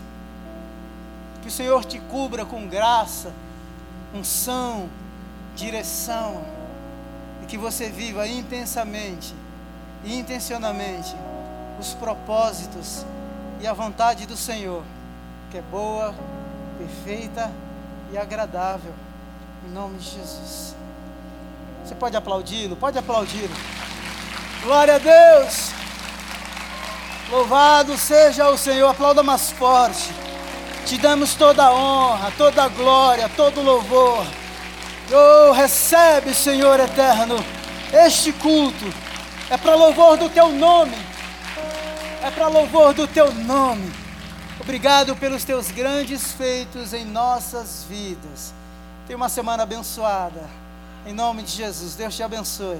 [1.47, 3.31] Que o Senhor te cubra com graça,
[4.13, 4.89] unção,
[5.55, 6.43] direção
[7.47, 9.33] que você viva intensamente
[10.03, 11.15] e intencionalmente
[11.79, 13.05] os propósitos
[13.61, 14.83] e a vontade do Senhor,
[15.49, 16.13] que é boa,
[16.77, 17.49] perfeita
[18.11, 18.93] e agradável.
[19.65, 20.75] Em nome de Jesus.
[21.85, 22.75] Você pode aplaudi-lo?
[22.75, 23.55] Pode aplaudi-lo.
[24.63, 25.71] Glória a Deus.
[27.31, 28.89] Louvado seja o Senhor.
[28.89, 30.27] Aplauda mais forte.
[30.87, 34.25] Te damos toda a honra, toda a glória, todo o louvor.
[35.11, 37.35] Oh, recebe, Senhor eterno,
[37.91, 38.85] este culto.
[39.49, 40.95] É para louvor do teu nome.
[42.23, 43.91] É para louvor do teu nome.
[44.61, 48.53] Obrigado pelos teus grandes feitos em nossas vidas.
[49.05, 50.49] Tenha uma semana abençoada.
[51.05, 52.79] Em nome de Jesus, Deus te abençoe.